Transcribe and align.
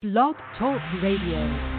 Blog 0.00 0.36
Talk 0.56 0.80
Radio. 1.02 1.77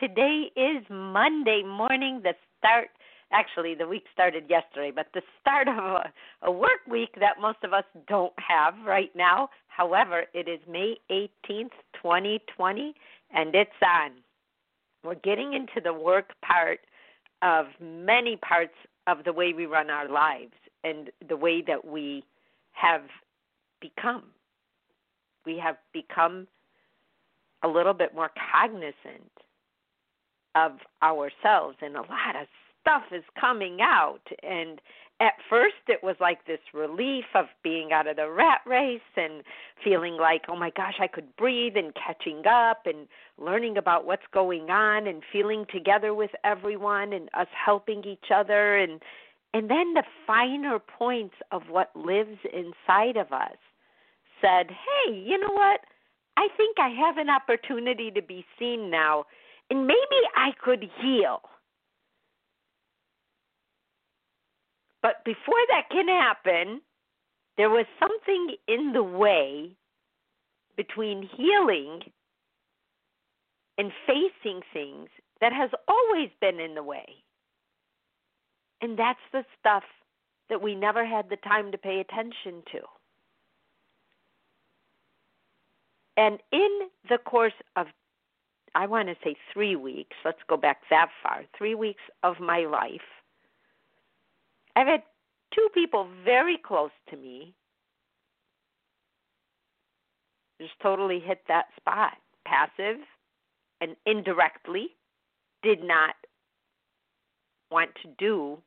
Today 0.00 0.50
is 0.56 0.82
Monday 0.88 1.62
morning, 1.62 2.22
the 2.22 2.32
start. 2.58 2.88
Actually, 3.32 3.74
the 3.74 3.86
week 3.86 4.04
started 4.10 4.44
yesterday, 4.48 4.90
but 4.90 5.08
the 5.12 5.20
start 5.38 5.68
of 5.68 5.76
a, 5.76 6.10
a 6.44 6.50
work 6.50 6.80
week 6.88 7.10
that 7.20 7.34
most 7.38 7.58
of 7.64 7.74
us 7.74 7.84
don't 8.08 8.32
have 8.38 8.72
right 8.86 9.14
now. 9.14 9.50
However, 9.68 10.24
it 10.32 10.48
is 10.48 10.58
May 10.66 10.96
18th, 11.10 11.76
2020, 11.92 12.94
and 13.34 13.54
it's 13.54 13.70
on. 13.84 14.12
We're 15.04 15.16
getting 15.16 15.52
into 15.52 15.82
the 15.84 15.92
work 15.92 16.30
part 16.40 16.80
of 17.42 17.66
many 17.78 18.36
parts 18.36 18.74
of 19.06 19.24
the 19.24 19.34
way 19.34 19.52
we 19.52 19.66
run 19.66 19.90
our 19.90 20.08
lives 20.08 20.54
and 20.82 21.10
the 21.28 21.36
way 21.36 21.60
that 21.66 21.86
we 21.86 22.24
have 22.72 23.02
become 23.82 24.22
we 25.44 25.58
have 25.58 25.76
become 25.92 26.46
a 27.62 27.68
little 27.68 27.94
bit 27.94 28.14
more 28.14 28.30
cognizant 28.52 29.30
of 30.54 30.72
ourselves 31.02 31.76
and 31.80 31.96
a 31.96 32.00
lot 32.00 32.36
of 32.40 32.46
stuff 32.80 33.04
is 33.12 33.24
coming 33.38 33.78
out. 33.80 34.22
And 34.42 34.80
at 35.20 35.34
first 35.48 35.74
it 35.88 36.02
was 36.02 36.16
like 36.20 36.46
this 36.46 36.60
relief 36.72 37.26
of 37.34 37.46
being 37.62 37.92
out 37.92 38.06
of 38.06 38.16
the 38.16 38.30
rat 38.30 38.60
race 38.66 39.00
and 39.16 39.42
feeling 39.84 40.16
like 40.16 40.42
oh 40.48 40.56
my 40.56 40.70
gosh 40.70 40.94
I 40.98 41.06
could 41.06 41.36
breathe 41.36 41.76
and 41.76 41.92
catching 41.94 42.46
up 42.46 42.82
and 42.86 43.06
learning 43.38 43.76
about 43.76 44.06
what's 44.06 44.26
going 44.32 44.70
on 44.70 45.06
and 45.06 45.22
feeling 45.30 45.66
together 45.72 46.14
with 46.14 46.30
everyone 46.42 47.12
and 47.12 47.28
us 47.34 47.48
helping 47.52 48.04
each 48.04 48.30
other. 48.34 48.76
And 48.76 49.00
and 49.52 49.68
then 49.68 49.94
the 49.94 50.04
finer 50.26 50.78
points 50.78 51.34
of 51.50 51.62
what 51.68 51.90
lives 51.94 52.38
inside 52.52 53.16
of 53.16 53.32
us 53.32 53.56
said, 54.40 54.68
hey, 54.70 55.12
you 55.12 55.38
know 55.38 55.52
what? 55.52 55.80
I 56.36 56.48
think 56.56 56.78
I 56.78 56.88
have 56.88 57.18
an 57.18 57.28
opportunity 57.28 58.10
to 58.12 58.22
be 58.22 58.46
seen 58.58 58.90
now, 58.90 59.24
and 59.70 59.86
maybe 59.86 60.20
I 60.36 60.50
could 60.62 60.84
heal. 61.00 61.40
But 65.02 65.24
before 65.24 65.62
that 65.70 65.88
can 65.90 66.08
happen, 66.08 66.82
there 67.56 67.70
was 67.70 67.86
something 67.98 68.56
in 68.68 68.92
the 68.92 69.02
way 69.02 69.76
between 70.76 71.28
healing 71.36 72.00
and 73.78 73.92
facing 74.06 74.60
things 74.72 75.08
that 75.40 75.52
has 75.52 75.70
always 75.88 76.28
been 76.40 76.60
in 76.60 76.74
the 76.74 76.82
way. 76.82 77.06
And 78.82 78.98
that's 78.98 79.18
the 79.32 79.44
stuff 79.58 79.84
that 80.48 80.62
we 80.62 80.74
never 80.74 81.04
had 81.04 81.30
the 81.30 81.36
time 81.36 81.72
to 81.72 81.78
pay 81.78 82.00
attention 82.00 82.62
to. 82.72 82.80
And 86.16 86.38
in 86.52 86.88
the 87.08 87.18
course 87.18 87.54
of, 87.76 87.86
I 88.74 88.86
want 88.86 89.08
to 89.08 89.16
say 89.24 89.36
three 89.52 89.76
weeks, 89.76 90.16
let's 90.24 90.38
go 90.48 90.56
back 90.56 90.78
that 90.90 91.08
far, 91.22 91.42
three 91.56 91.74
weeks 91.74 92.02
of 92.22 92.38
my 92.40 92.60
life, 92.60 93.00
I've 94.76 94.86
had 94.86 95.02
two 95.54 95.68
people 95.74 96.08
very 96.24 96.56
close 96.56 96.92
to 97.10 97.16
me 97.16 97.54
just 100.60 100.72
totally 100.82 101.20
hit 101.20 101.40
that 101.48 101.66
spot. 101.76 102.12
Passive 102.46 103.00
and 103.80 103.96
indirectly 104.06 104.88
did 105.62 105.82
not 105.82 106.14
want 107.70 107.90
to 108.02 108.08
do, 108.18 108.58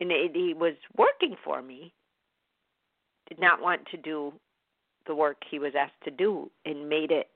and 0.00 0.10
it, 0.10 0.30
he 0.34 0.54
was 0.54 0.74
working 0.96 1.34
for 1.44 1.60
me, 1.60 1.92
did 3.28 3.40
not 3.40 3.60
want 3.60 3.86
to 3.90 3.96
do 3.96 4.32
the 5.06 5.14
work 5.14 5.38
he 5.50 5.58
was 5.58 5.72
asked 5.78 5.92
to 6.04 6.10
do 6.10 6.50
and 6.64 6.88
made 6.88 7.10
it 7.10 7.28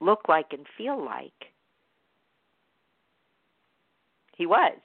look 0.00 0.28
like 0.28 0.52
and 0.52 0.66
feel 0.76 1.02
like 1.02 1.52
he 4.36 4.46
was. 4.46 4.78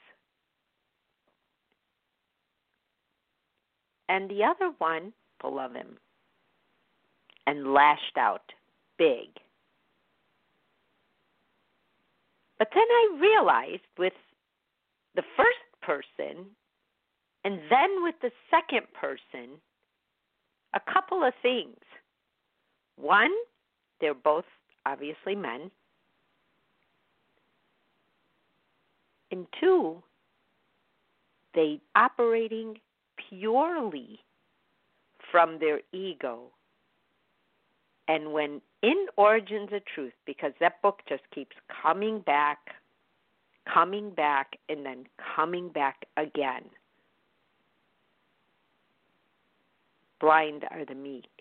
And 4.08 4.30
the 4.30 4.44
other 4.44 4.72
one, 4.78 5.12
full 5.40 5.58
of 5.58 5.72
him, 5.74 5.96
and 7.46 7.72
lashed 7.72 8.16
out 8.16 8.52
big. 8.98 9.28
But 12.58 12.68
then 12.74 12.84
I 12.88 13.18
realized 13.20 13.82
with 13.98 14.12
the 15.14 15.24
first 15.36 15.58
person 15.82 16.46
and 17.44 17.60
then 17.70 18.02
with 18.02 18.14
the 18.22 18.30
second 18.50 18.86
person 18.92 19.60
a 20.74 20.92
couple 20.92 21.22
of 21.24 21.32
things. 21.42 21.78
One, 22.96 23.30
they're 24.00 24.14
both 24.14 24.44
obviously 24.86 25.34
men. 25.34 25.70
And 29.32 29.46
two, 29.60 30.02
they 31.54 31.80
operating 31.96 32.76
purely 33.28 34.20
from 35.32 35.58
their 35.58 35.80
ego. 35.92 36.44
And 38.08 38.32
when 38.32 38.60
in 38.82 39.06
Origins 39.16 39.70
of 39.72 39.82
Truth, 39.92 40.12
because 40.26 40.52
that 40.60 40.80
book 40.80 41.00
just 41.08 41.24
keeps 41.34 41.56
coming 41.82 42.20
back, 42.20 42.58
coming 43.72 44.10
back, 44.10 44.56
and 44.68 44.86
then 44.86 45.06
coming 45.34 45.70
back 45.70 46.06
again. 46.16 46.62
Blind 50.20 50.64
are 50.70 50.84
the 50.84 50.94
meek. 50.94 51.35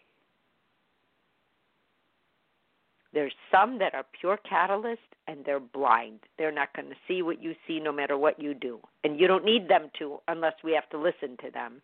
There's 3.16 3.34
some 3.50 3.80
that 3.80 3.96
are 3.96 4.06
pure 4.20 4.38
catalyst 4.48 5.00
and 5.26 5.46
they're 5.46 5.62
blind. 5.62 6.20
They're 6.38 6.52
not 6.52 6.76
going 6.76 6.90
to 6.90 6.96
see 7.08 7.22
what 7.22 7.42
you 7.42 7.56
see 7.66 7.80
no 7.80 7.94
matter 7.94 8.18
what 8.18 8.42
you 8.42 8.54
do. 8.54 8.80
And 9.06 9.18
you 9.18 9.26
don't 9.26 9.46
need 9.46 9.70
them 9.70 9.90
to 10.00 10.20
unless 10.28 10.56
we 10.66 10.74
have 10.74 10.90
to 10.90 10.98
listen 10.98 11.38
to 11.38 11.50
them. 11.50 11.82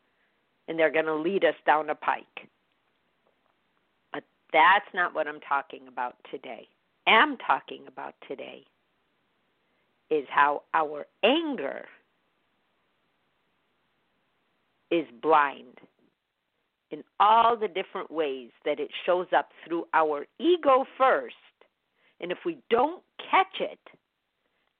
And 0.67 0.77
they're 0.77 0.91
going 0.91 1.05
to 1.05 1.15
lead 1.15 1.45
us 1.45 1.55
down 1.65 1.89
a 1.89 1.95
pike. 1.95 2.49
But 4.11 4.25
that's 4.51 4.85
not 4.93 5.15
what 5.15 5.25
I'm 5.25 5.39
talking 5.39 5.87
about 5.87 6.17
today. 6.29 6.67
Am 7.07 7.37
talking 7.37 7.83
about 7.87 8.13
today 8.27 8.65
is 10.09 10.25
how 10.29 10.63
our 10.73 11.05
anger 11.23 11.85
is 14.91 15.05
blind 15.21 15.79
in 16.91 17.03
all 17.19 17.55
the 17.57 17.67
different 17.67 18.11
ways 18.11 18.49
that 18.65 18.79
it 18.79 18.89
shows 19.05 19.27
up 19.35 19.49
through 19.65 19.85
our 19.93 20.25
ego 20.39 20.85
first. 20.97 21.35
And 22.19 22.31
if 22.31 22.39
we 22.45 22.57
don't 22.69 23.01
catch 23.17 23.59
it, 23.59 23.79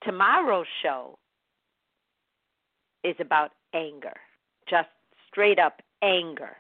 tomorrow's 0.04 0.68
show 0.84 1.18
is 3.04 3.16
about 3.20 3.52
anger, 3.74 4.14
just 4.70 4.90
straight 5.28 5.58
up 5.58 5.82
anger. 6.04 6.56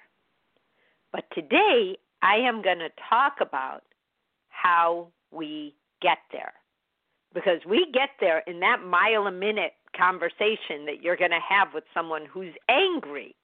But 1.11 1.25
today, 1.33 1.97
I 2.21 2.35
am 2.37 2.61
going 2.61 2.79
to 2.79 2.89
talk 3.09 3.35
about 3.41 3.81
how 4.49 5.07
we 5.31 5.75
get 6.01 6.19
there. 6.31 6.53
Because 7.33 7.59
we 7.67 7.87
get 7.93 8.09
there 8.19 8.39
in 8.47 8.59
that 8.59 8.83
mile 8.85 9.27
a 9.27 9.31
minute 9.31 9.73
conversation 9.95 10.85
that 10.85 11.01
you're 11.01 11.15
going 11.15 11.31
to 11.31 11.39
have 11.47 11.69
with 11.73 11.83
someone 11.93 12.25
who's 12.25 12.53
angry 12.69 13.35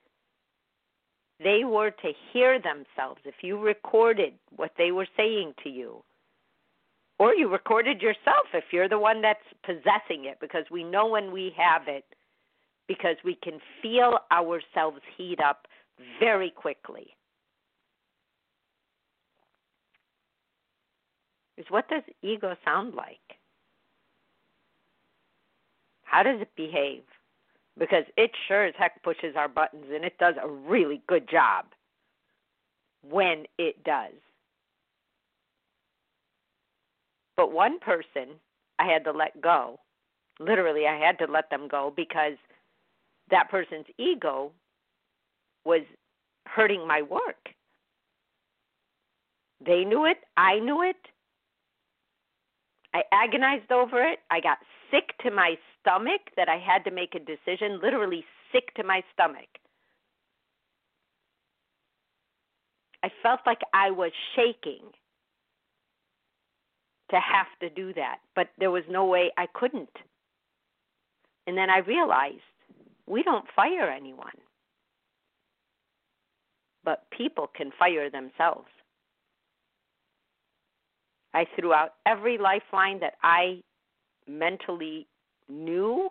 they 1.44 1.64
were 1.64 1.92
to 1.92 2.12
hear 2.32 2.60
themselves, 2.60 3.22
if 3.26 3.36
you 3.42 3.60
recorded 3.60 4.34
what 4.56 4.72
they 4.78 4.92
were 4.92 5.08
saying 5.16 5.54
to 5.64 5.70
you, 5.70 6.04
or 7.20 7.34
you 7.34 7.48
recorded 7.48 8.02
yourself 8.02 8.48
if 8.54 8.66
you're 8.72 8.90
the 8.90 9.00
one 9.00 9.22
that's 9.22 9.40
possessing 9.64 10.26
it, 10.26 10.38
because 10.40 10.66
we 10.72 10.84
know 10.84 11.08
when 11.08 11.32
we 11.32 11.54
have 11.58 11.84
it, 11.88 12.06
because 12.88 13.18
we 13.24 13.36
can 13.44 13.60
feel 13.82 14.20
ourselves 14.32 15.02
heat 15.18 15.40
up 15.40 15.68
very 16.20 16.50
quickly. 16.50 17.18
is 21.58 21.66
what 21.70 21.90
does 21.90 22.04
ego 22.22 22.56
sound 22.64 22.94
like? 22.94 23.18
How 26.04 26.24
does 26.24 26.40
it 26.40 26.50
behave? 26.56 27.04
Because 27.78 28.06
it 28.16 28.32
sure 28.48 28.66
as 28.66 28.74
heck 28.78 29.04
pushes 29.04 29.36
our 29.36 29.48
buttons 29.48 29.86
and 29.94 30.04
it 30.04 30.18
does 30.18 30.36
a 30.42 30.50
really 30.50 31.02
good 31.08 31.30
job 31.30 31.66
when 33.08 33.46
it 33.58 33.84
does. 33.84 34.14
But 37.36 37.52
one 37.52 37.80
person 37.80 38.40
I 38.80 38.86
had 38.86 39.04
to 39.06 39.12
let 39.12 39.40
go. 39.42 39.80
Literally, 40.40 40.88
I 40.88 40.98
had 40.98 41.18
to 41.20 41.32
let 41.32 41.50
them 41.50 41.68
go 41.68 41.94
because 41.96 42.34
that 43.30 43.50
person's 43.50 43.86
ego 43.98 44.52
was 45.66 45.82
hurting 46.48 46.88
my 46.88 47.02
work. 47.02 47.50
They 49.66 49.84
knew 49.84 50.06
it, 50.06 50.18
I 50.36 50.60
knew 50.60 50.84
it. 50.84 50.96
I 52.94 53.04
agonized 53.12 53.72
over 53.72 54.04
it. 54.04 54.20
I 54.32 54.40
got 54.40 54.58
sick 54.92 55.14
to 55.24 55.32
my 55.32 55.56
stomach 55.80 56.22
that 56.36 56.50
I 56.50 56.58
had 56.58 56.84
to 56.86 56.92
make 56.92 57.16
a 57.16 57.20
decision, 57.20 57.80
literally 57.82 58.26
sick 58.52 58.74
to 58.76 58.84
my 58.84 59.04
stomach. 59.14 59.48
I 63.04 63.10
felt 63.22 63.42
like 63.46 63.62
I 63.74 63.92
was 63.92 64.12
shaking 64.36 64.82
to 67.12 67.20
have 67.20 67.48
to 67.62 67.70
do 67.70 67.94
that, 67.94 68.18
but 68.36 68.48
there 68.60 68.72
was 68.72 68.84
no 68.90 69.06
way 69.06 69.32
I 69.38 69.48
couldn't. 69.54 69.90
And 71.46 71.58
then 71.58 71.70
I 71.70 71.80
realized 71.80 72.42
we 73.06 73.24
don't 73.24 73.46
fire 73.56 73.90
anyone, 73.90 74.38
but 76.84 77.06
people 77.12 77.50
can 77.56 77.72
fire 77.80 78.10
themselves. 78.10 78.68
I 81.38 81.46
threw 81.56 81.72
out 81.72 81.92
every 82.08 82.40
lifeline 82.40 83.00
that 83.02 83.14
I 83.22 83.62
mentally 84.28 85.06
knew 85.48 86.10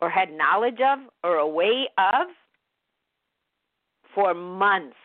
or 0.00 0.10
had 0.10 0.32
knowledge 0.32 0.80
of 0.80 0.98
or 1.22 1.36
a 1.36 1.46
way 1.46 1.88
of 1.96 2.26
for 4.12 4.34
months. 4.34 4.96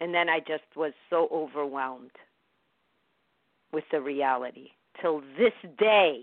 And 0.00 0.14
then 0.14 0.30
I 0.30 0.38
just 0.38 0.64
was 0.74 0.94
so 1.10 1.28
overwhelmed 1.30 2.16
with 3.72 3.84
the 3.92 4.00
reality. 4.00 4.68
Till 5.02 5.20
this 5.36 5.52
day, 5.78 6.22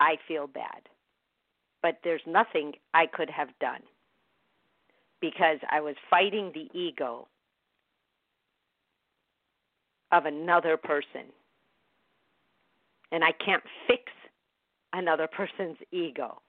I 0.00 0.16
feel 0.26 0.46
bad. 0.46 0.88
But 1.82 1.98
there's 2.02 2.22
nothing 2.26 2.72
I 2.94 3.04
could 3.04 3.28
have 3.28 3.50
done 3.60 3.82
because 5.20 5.58
I 5.70 5.80
was 5.80 5.94
fighting 6.10 6.52
the 6.54 6.68
ego 6.78 7.26
of 10.12 10.26
another 10.26 10.76
person. 10.76 11.26
And 13.10 13.24
I 13.24 13.32
can't 13.44 13.62
fix 13.86 14.04
another 14.92 15.26
person's 15.26 15.78
ego. 15.92 16.40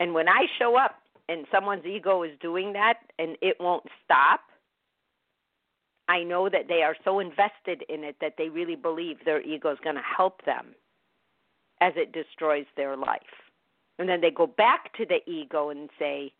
And 0.00 0.14
when 0.14 0.28
I 0.28 0.46
show 0.58 0.76
up 0.76 0.96
and 1.28 1.44
someone's 1.52 1.84
ego 1.84 2.22
is 2.22 2.30
doing 2.40 2.72
that 2.74 2.98
and 3.18 3.36
it 3.42 3.56
won't 3.58 3.84
stop, 4.04 4.40
I 6.08 6.22
know 6.22 6.48
that 6.48 6.68
they 6.68 6.82
are 6.82 6.96
so 7.04 7.18
invested 7.18 7.84
in 7.88 8.04
it 8.04 8.16
that 8.20 8.34
they 8.38 8.48
really 8.48 8.76
believe 8.76 9.16
their 9.24 9.42
ego 9.42 9.70
is 9.72 9.78
going 9.82 9.96
to 9.96 10.02
help 10.16 10.44
them 10.46 10.74
as 11.80 11.92
it 11.96 12.12
destroys 12.12 12.64
their 12.76 12.96
life. 12.96 13.20
And 13.98 14.08
then 14.08 14.20
they 14.20 14.30
go 14.30 14.46
back 14.46 14.96
to 14.96 15.04
the 15.04 15.18
ego 15.30 15.70
and 15.70 15.90
say, 15.98 16.32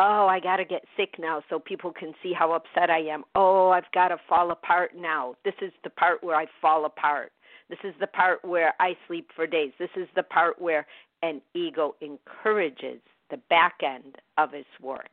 Oh, 0.00 0.28
I 0.28 0.38
got 0.38 0.56
to 0.56 0.64
get 0.64 0.84
sick 0.96 1.14
now 1.18 1.42
so 1.50 1.58
people 1.58 1.92
can 1.92 2.12
see 2.22 2.32
how 2.32 2.52
upset 2.52 2.88
I 2.88 3.00
am. 3.00 3.24
Oh, 3.34 3.70
I've 3.70 3.90
got 3.92 4.08
to 4.08 4.16
fall 4.28 4.52
apart 4.52 4.92
now. 4.96 5.34
This 5.44 5.54
is 5.60 5.72
the 5.82 5.90
part 5.90 6.22
where 6.22 6.36
I 6.36 6.46
fall 6.62 6.84
apart. 6.84 7.32
This 7.68 7.80
is 7.82 7.94
the 7.98 8.06
part 8.06 8.44
where 8.44 8.74
I 8.78 8.96
sleep 9.08 9.30
for 9.34 9.46
days. 9.46 9.72
This 9.78 9.90
is 9.96 10.06
the 10.14 10.22
part 10.22 10.60
where 10.60 10.86
an 11.22 11.40
ego 11.52 11.96
encourages 12.00 13.00
the 13.30 13.38
back 13.50 13.80
end 13.82 14.16
of 14.38 14.54
its 14.54 14.68
work. 14.80 15.10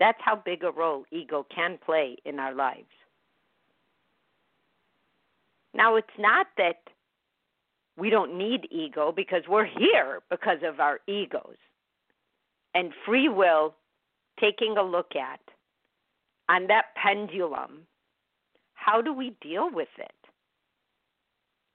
That's 0.00 0.18
how 0.20 0.36
big 0.36 0.64
a 0.64 0.70
role 0.70 1.04
ego 1.10 1.46
can 1.54 1.78
play 1.84 2.16
in 2.24 2.38
our 2.38 2.54
lives. 2.54 2.84
Now, 5.74 5.96
it's 5.96 6.08
not 6.18 6.46
that 6.56 6.80
we 7.96 8.10
don't 8.10 8.36
need 8.36 8.68
ego 8.70 9.12
because 9.14 9.42
we're 9.48 9.64
here 9.64 10.20
because 10.30 10.58
of 10.62 10.80
our 10.80 11.00
egos. 11.06 11.56
And 12.74 12.92
free 13.06 13.28
will, 13.28 13.74
taking 14.38 14.76
a 14.76 14.82
look 14.82 15.16
at 15.16 15.40
on 16.48 16.66
that 16.68 16.86
pendulum, 17.02 17.86
how 18.74 19.00
do 19.00 19.12
we 19.12 19.34
deal 19.40 19.70
with 19.72 19.88
it? 19.98 20.12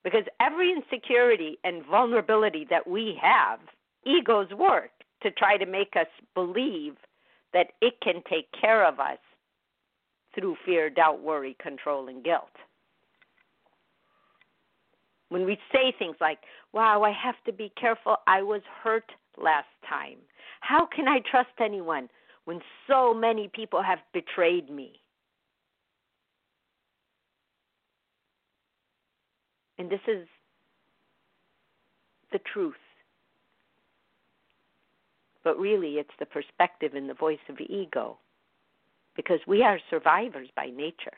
Because 0.04 0.24
every 0.40 0.72
insecurity 0.72 1.58
and 1.64 1.86
vulnerability 1.86 2.66
that 2.70 2.88
we 2.88 3.18
have, 3.22 3.60
egos 4.06 4.52
work 4.52 4.92
to 5.24 5.32
try 5.32 5.58
to 5.58 5.66
make 5.66 5.96
us 5.96 6.08
believe 6.34 6.96
that 7.54 7.68
it 7.82 7.96
can 8.02 8.24
take 8.30 8.48
care 8.60 8.88
of 8.88 9.00
us 9.00 9.20
through 10.34 10.56
fear, 10.66 10.90
doubt, 10.90 11.22
worry, 11.22 11.56
control, 11.62 12.08
and 12.08 12.24
guilt. 12.24 12.56
When 15.32 15.46
we 15.46 15.58
say 15.72 15.94
things 15.98 16.18
like, 16.20 16.40
wow, 16.74 17.04
I 17.04 17.12
have 17.12 17.42
to 17.46 17.54
be 17.54 17.72
careful, 17.80 18.18
I 18.28 18.42
was 18.42 18.62
hurt 18.84 19.10
last 19.42 19.70
time. 19.88 20.18
How 20.60 20.86
can 20.86 21.08
I 21.08 21.20
trust 21.20 21.52
anyone 21.58 22.10
when 22.44 22.60
so 22.86 23.14
many 23.14 23.48
people 23.48 23.82
have 23.82 24.00
betrayed 24.14 24.70
me? 24.70 25.00
And 29.78 29.90
this 29.90 30.02
is 30.06 30.28
the 32.34 32.40
truth. 32.40 32.76
But 35.46 35.58
really, 35.58 35.94
it's 35.94 36.10
the 36.20 36.26
perspective 36.26 36.94
and 36.94 37.10
the 37.10 37.14
voice 37.14 37.40
of 37.48 37.56
the 37.56 37.74
ego. 37.74 38.18
Because 39.16 39.40
we 39.48 39.64
are 39.64 39.80
survivors 39.90 40.50
by 40.58 40.72
nature. 40.76 41.16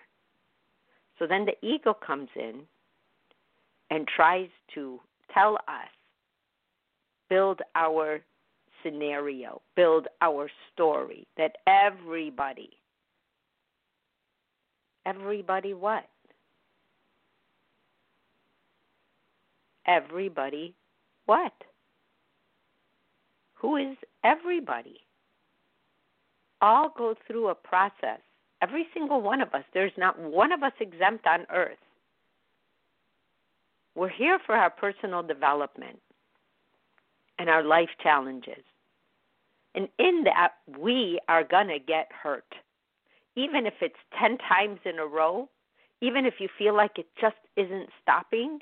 So 1.17 1.25
then 1.25 1.45
the 1.45 1.67
ego 1.67 1.95
comes 1.95 2.29
in 2.35 2.61
and 3.93 4.07
tries 4.07 4.49
to 4.73 4.99
tell 5.31 5.53
us, 5.67 5.87
build 7.29 7.61
our 7.75 8.21
scenario, 8.83 9.61
build 9.75 10.07
our 10.19 10.49
story 10.73 11.27
that 11.37 11.57
everybody, 11.67 12.71
everybody 15.05 15.75
what? 15.75 16.05
Everybody 19.85 20.73
what? 21.27 21.53
Who 23.55 23.75
is 23.75 23.95
everybody? 24.25 25.01
All 26.61 26.91
go 26.97 27.13
through 27.27 27.49
a 27.49 27.55
process. 27.55 28.21
Every 28.63 28.87
single 28.91 29.21
one 29.21 29.39
of 29.39 29.53
us. 29.53 29.63
There's 29.71 29.91
not 29.99 30.19
one 30.19 30.51
of 30.51 30.63
us 30.63 30.71
exempt 30.79 31.27
on 31.27 31.45
earth. 31.53 31.77
We're 33.95 34.09
here 34.09 34.39
for 34.45 34.55
our 34.55 34.69
personal 34.69 35.23
development 35.23 35.99
and 37.37 37.49
our 37.49 37.63
life 37.63 37.89
challenges. 38.01 38.63
And 39.75 39.87
in 39.99 40.23
that, 40.25 40.53
we 40.79 41.19
are 41.27 41.43
going 41.43 41.67
to 41.67 41.79
get 41.79 42.09
hurt. 42.11 42.55
Even 43.35 43.65
if 43.65 43.73
it's 43.81 43.95
10 44.19 44.37
times 44.37 44.79
in 44.85 44.99
a 44.99 45.05
row, 45.05 45.49
even 46.01 46.25
if 46.25 46.35
you 46.39 46.47
feel 46.57 46.75
like 46.75 46.97
it 46.97 47.07
just 47.19 47.35
isn't 47.55 47.89
stopping, 48.01 48.59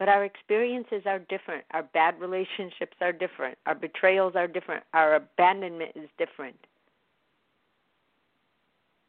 But 0.00 0.08
our 0.08 0.24
experiences 0.24 1.02
are 1.04 1.18
different. 1.18 1.62
Our 1.72 1.82
bad 1.82 2.18
relationships 2.18 2.96
are 3.02 3.12
different. 3.12 3.58
Our 3.66 3.74
betrayals 3.74 4.32
are 4.34 4.48
different. 4.48 4.82
Our 4.94 5.16
abandonment 5.16 5.92
is 5.94 6.08
different. 6.16 6.56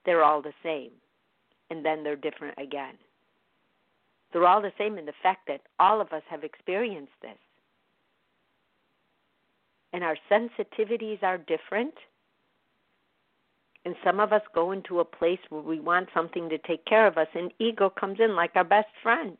They're 0.05 0.23
all 0.23 0.41
the 0.41 0.53
same. 0.63 0.91
And 1.69 1.85
then 1.85 2.03
they're 2.03 2.15
different 2.15 2.55
again. 2.57 2.95
They're 4.31 4.47
all 4.47 4.61
the 4.61 4.73
same 4.77 4.97
in 4.97 5.05
the 5.05 5.13
fact 5.21 5.47
that 5.47 5.61
all 5.79 6.01
of 6.01 6.11
us 6.13 6.23
have 6.29 6.43
experienced 6.43 7.13
this. 7.21 7.37
And 9.93 10.03
our 10.03 10.17
sensitivities 10.29 11.21
are 11.21 11.37
different. 11.37 11.93
And 13.83 13.95
some 14.03 14.19
of 14.19 14.31
us 14.31 14.41
go 14.53 14.71
into 14.71 14.99
a 14.99 15.05
place 15.05 15.39
where 15.49 15.61
we 15.61 15.79
want 15.79 16.09
something 16.13 16.49
to 16.49 16.57
take 16.59 16.85
care 16.85 17.07
of 17.07 17.17
us, 17.17 17.27
and 17.33 17.51
ego 17.59 17.89
comes 17.89 18.19
in 18.19 18.35
like 18.35 18.51
our 18.55 18.63
best 18.63 18.89
friend. 19.01 19.37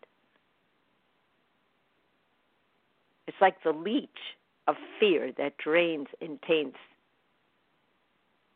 It's 3.27 3.37
like 3.39 3.63
the 3.63 3.71
leech 3.71 4.09
of 4.67 4.75
fear 4.99 5.31
that 5.37 5.57
drains 5.57 6.07
and 6.21 6.41
taints 6.41 6.77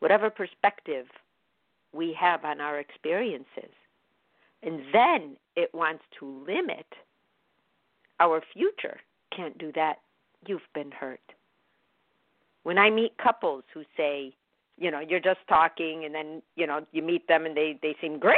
whatever 0.05 0.29
perspective 0.29 1.07
we 1.95 2.15
have 2.19 2.43
on 2.45 2.61
our 2.61 2.79
experiences. 2.79 3.71
And 4.63 4.81
then 4.93 5.37
it 5.55 5.73
wants 5.73 6.03
to 6.19 6.43
limit 6.45 6.85
our 8.19 8.41
future 8.53 8.99
can't 9.35 9.57
do 9.57 9.71
that. 9.75 9.97
You've 10.47 10.61
been 10.73 10.91
hurt. 10.91 11.21
When 12.63 12.77
I 12.77 12.89
meet 12.89 13.17
couples 13.17 13.63
who 13.73 13.83
say, 13.97 14.33
you 14.77 14.91
know, 14.91 14.99
you're 14.99 15.19
just 15.19 15.39
talking 15.47 16.05
and 16.05 16.13
then, 16.13 16.41
you 16.55 16.67
know, 16.67 16.85
you 16.91 17.01
meet 17.01 17.27
them 17.27 17.45
and 17.45 17.55
they 17.55 17.77
they 17.81 17.95
seem 18.01 18.19
great. 18.19 18.37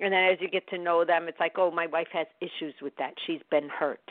And 0.00 0.12
then 0.12 0.24
as 0.24 0.38
you 0.40 0.48
get 0.48 0.68
to 0.68 0.78
know 0.78 1.04
them, 1.04 1.28
it's 1.28 1.38
like, 1.38 1.56
"Oh, 1.56 1.70
my 1.70 1.86
wife 1.86 2.08
has 2.12 2.26
issues 2.40 2.74
with 2.82 2.96
that. 2.96 3.14
She's 3.26 3.42
been 3.50 3.68
hurt." 3.68 4.10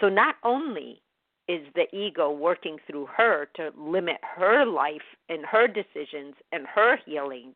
So 0.00 0.08
not 0.08 0.36
only 0.42 1.02
is 1.48 1.60
the 1.74 1.86
ego 1.96 2.30
working 2.30 2.78
through 2.86 3.06
her 3.16 3.48
to 3.54 3.70
limit 3.78 4.18
her 4.22 4.64
life 4.64 5.02
and 5.28 5.44
her 5.44 5.68
decisions 5.68 6.34
and 6.52 6.66
her 6.66 6.98
healing, 7.06 7.54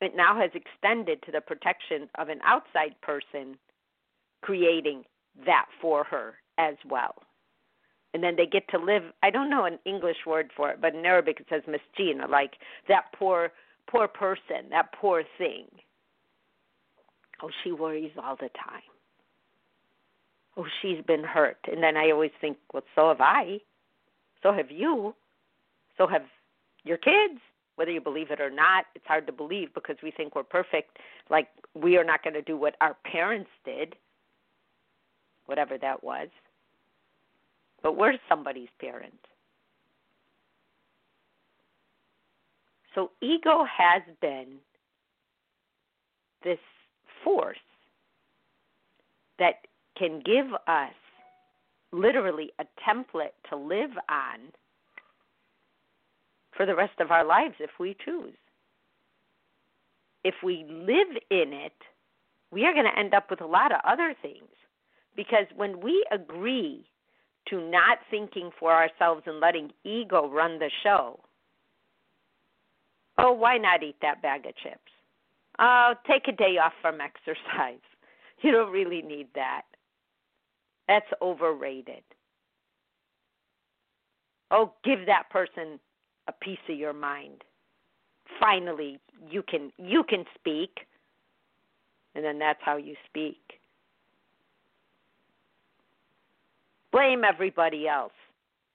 it 0.00 0.14
now 0.16 0.38
has 0.38 0.50
extended 0.54 1.22
to 1.22 1.32
the 1.32 1.40
protection 1.40 2.08
of 2.18 2.28
an 2.28 2.40
outside 2.44 2.94
person, 3.02 3.56
creating 4.42 5.04
that 5.44 5.66
for 5.80 6.04
her 6.04 6.34
as 6.58 6.74
well. 6.88 7.14
And 8.14 8.22
then 8.22 8.34
they 8.36 8.46
get 8.46 8.68
to 8.70 8.78
live, 8.78 9.02
I 9.22 9.30
don't 9.30 9.50
know 9.50 9.64
an 9.64 9.78
English 9.84 10.26
word 10.26 10.50
for 10.56 10.70
it, 10.70 10.80
but 10.80 10.94
in 10.94 11.04
Arabic 11.04 11.40
it 11.40 11.46
says 11.50 11.62
miskina, 11.68 12.28
like 12.28 12.54
that 12.88 13.06
poor, 13.14 13.52
poor 13.88 14.08
person, 14.08 14.70
that 14.70 14.92
poor 14.92 15.22
thing. 15.38 15.66
Oh, 17.42 17.50
she 17.62 17.72
worries 17.72 18.12
all 18.22 18.36
the 18.36 18.50
time 18.50 18.89
oh, 20.60 20.66
she's 20.80 21.02
been 21.06 21.24
hurt. 21.24 21.58
And 21.70 21.82
then 21.82 21.96
I 21.96 22.10
always 22.10 22.30
think, 22.40 22.56
well, 22.72 22.82
so 22.94 23.08
have 23.08 23.20
I. 23.20 23.60
So 24.42 24.52
have 24.52 24.70
you. 24.70 25.14
So 25.96 26.06
have 26.06 26.22
your 26.84 26.96
kids. 26.96 27.40
Whether 27.76 27.92
you 27.92 28.00
believe 28.00 28.30
it 28.30 28.40
or 28.40 28.50
not, 28.50 28.86
it's 28.94 29.06
hard 29.06 29.26
to 29.26 29.32
believe 29.32 29.72
because 29.74 29.96
we 30.02 30.10
think 30.10 30.34
we're 30.34 30.42
perfect. 30.42 30.98
Like 31.30 31.48
we 31.74 31.96
are 31.96 32.04
not 32.04 32.22
going 32.22 32.34
to 32.34 32.42
do 32.42 32.56
what 32.56 32.76
our 32.80 32.96
parents 33.10 33.50
did, 33.64 33.96
whatever 35.46 35.78
that 35.78 36.04
was. 36.04 36.28
But 37.82 37.96
we're 37.96 38.14
somebody's 38.28 38.68
parent. 38.78 39.14
So 42.94 43.12
ego 43.22 43.64
has 43.64 44.02
been 44.20 44.56
this 46.42 46.58
force 47.24 47.56
that 49.38 49.66
can 50.00 50.22
give 50.24 50.46
us 50.66 50.94
literally 51.92 52.50
a 52.58 52.64
template 52.88 53.36
to 53.50 53.56
live 53.56 53.90
on 54.08 54.38
for 56.56 56.64
the 56.64 56.74
rest 56.74 56.98
of 57.00 57.10
our 57.10 57.24
lives 57.24 57.54
if 57.60 57.70
we 57.78 57.94
choose. 58.02 58.34
If 60.24 60.34
we 60.42 60.64
live 60.68 61.16
in 61.30 61.52
it, 61.52 61.76
we 62.50 62.64
are 62.64 62.72
going 62.72 62.86
to 62.86 62.98
end 62.98 63.14
up 63.14 63.30
with 63.30 63.42
a 63.42 63.46
lot 63.46 63.72
of 63.72 63.80
other 63.86 64.14
things. 64.22 64.48
Because 65.16 65.46
when 65.54 65.80
we 65.80 66.04
agree 66.10 66.86
to 67.48 67.60
not 67.70 67.98
thinking 68.10 68.50
for 68.58 68.72
ourselves 68.72 69.22
and 69.26 69.40
letting 69.40 69.70
ego 69.84 70.30
run 70.30 70.58
the 70.58 70.70
show, 70.82 71.20
oh, 73.18 73.32
why 73.32 73.58
not 73.58 73.82
eat 73.82 73.96
that 74.00 74.22
bag 74.22 74.46
of 74.46 74.56
chips? 74.62 74.78
Oh, 75.58 75.94
take 76.06 76.26
a 76.28 76.32
day 76.32 76.56
off 76.62 76.72
from 76.80 77.00
exercise. 77.00 77.80
You 78.42 78.52
don't 78.52 78.72
really 78.72 79.02
need 79.02 79.28
that. 79.34 79.62
That's 80.90 81.06
overrated. 81.22 82.02
Oh, 84.50 84.72
give 84.82 85.06
that 85.06 85.30
person 85.30 85.78
a 86.26 86.32
piece 86.32 86.58
of 86.68 86.76
your 86.76 86.92
mind. 86.92 87.44
Finally, 88.40 88.98
you 89.30 89.44
can 89.48 89.70
you 89.78 90.02
can 90.02 90.24
speak. 90.34 90.70
And 92.16 92.24
then 92.24 92.40
that's 92.40 92.58
how 92.64 92.76
you 92.76 92.96
speak. 93.08 93.38
Blame 96.90 97.22
everybody 97.22 97.86
else. 97.86 98.10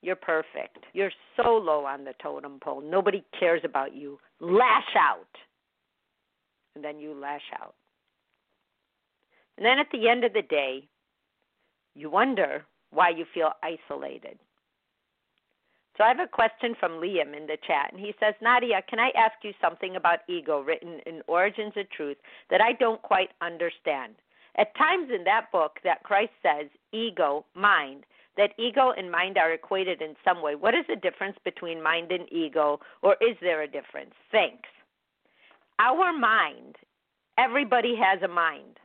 You're 0.02 0.16
perfect. 0.16 0.86
You're 0.94 1.12
so 1.36 1.50
low 1.58 1.84
on 1.84 2.06
the 2.06 2.14
totem 2.24 2.60
pole. 2.64 2.82
Nobody 2.82 3.26
cares 3.38 3.62
about 3.66 3.94
you. 3.94 4.20
Lash 4.40 4.96
out. 4.98 5.28
And 6.76 6.84
then 6.84 6.98
you 6.98 7.14
lash 7.14 7.52
out. 7.62 7.76
And 9.58 9.66
then 9.66 9.80
at 9.80 9.88
the 9.92 10.08
end 10.08 10.24
of 10.24 10.32
the 10.32 10.44
day, 10.44 10.88
you 11.96 12.10
wonder 12.10 12.66
why 12.92 13.10
you 13.10 13.26
feel 13.34 13.52
isolated. 13.64 14.38
So 15.98 16.04
I 16.04 16.10
have 16.10 16.20
a 16.20 16.28
question 16.28 16.76
from 16.78 16.94
Liam 16.94 17.36
in 17.36 17.48
the 17.48 17.58
chat, 17.66 17.92
and 17.92 18.00
he 18.00 18.14
says, 18.20 18.34
Nadia, 18.42 18.82
can 18.90 19.00
I 19.00 19.12
ask 19.16 19.36
you 19.44 19.54
something 19.62 19.96
about 19.96 20.20
ego 20.28 20.60
written 20.60 21.00
in 21.06 21.22
Origins 21.28 21.74
of 21.78 21.90
Truth 21.90 22.18
that 22.50 22.60
I 22.60 22.74
don't 22.74 23.02
quite 23.02 23.30
understand? 23.42 24.16
At 24.58 24.76
times 24.76 25.10
in 25.14 25.24
that 25.24 25.52
book 25.52 25.80
that 25.84 26.04
Christ 26.04 26.34
says, 26.44 26.68
ego, 26.92 27.46
mind, 27.56 28.06
that 28.36 28.52
ego 28.60 28.92
and 28.98 29.10
mind 29.10 29.38
are 29.38 29.54
equated 29.54 30.02
in 30.02 30.16
some 30.26 30.42
way. 30.42 30.56
What 30.56 30.74
is 30.74 30.86
the 30.90 30.98
difference 30.98 31.38
between 31.46 31.82
mind 31.82 32.12
and 32.12 32.32
ego, 32.32 32.82
or 33.02 33.16
is 33.22 33.38
there 33.42 33.62
a 33.62 33.68
difference? 33.68 34.14
Thanks. 34.32 34.68
Our 35.80 36.12
mind, 36.18 36.76
everybody 37.38 37.96
has 37.96 38.22
a 38.22 38.28
mind. 38.28 38.78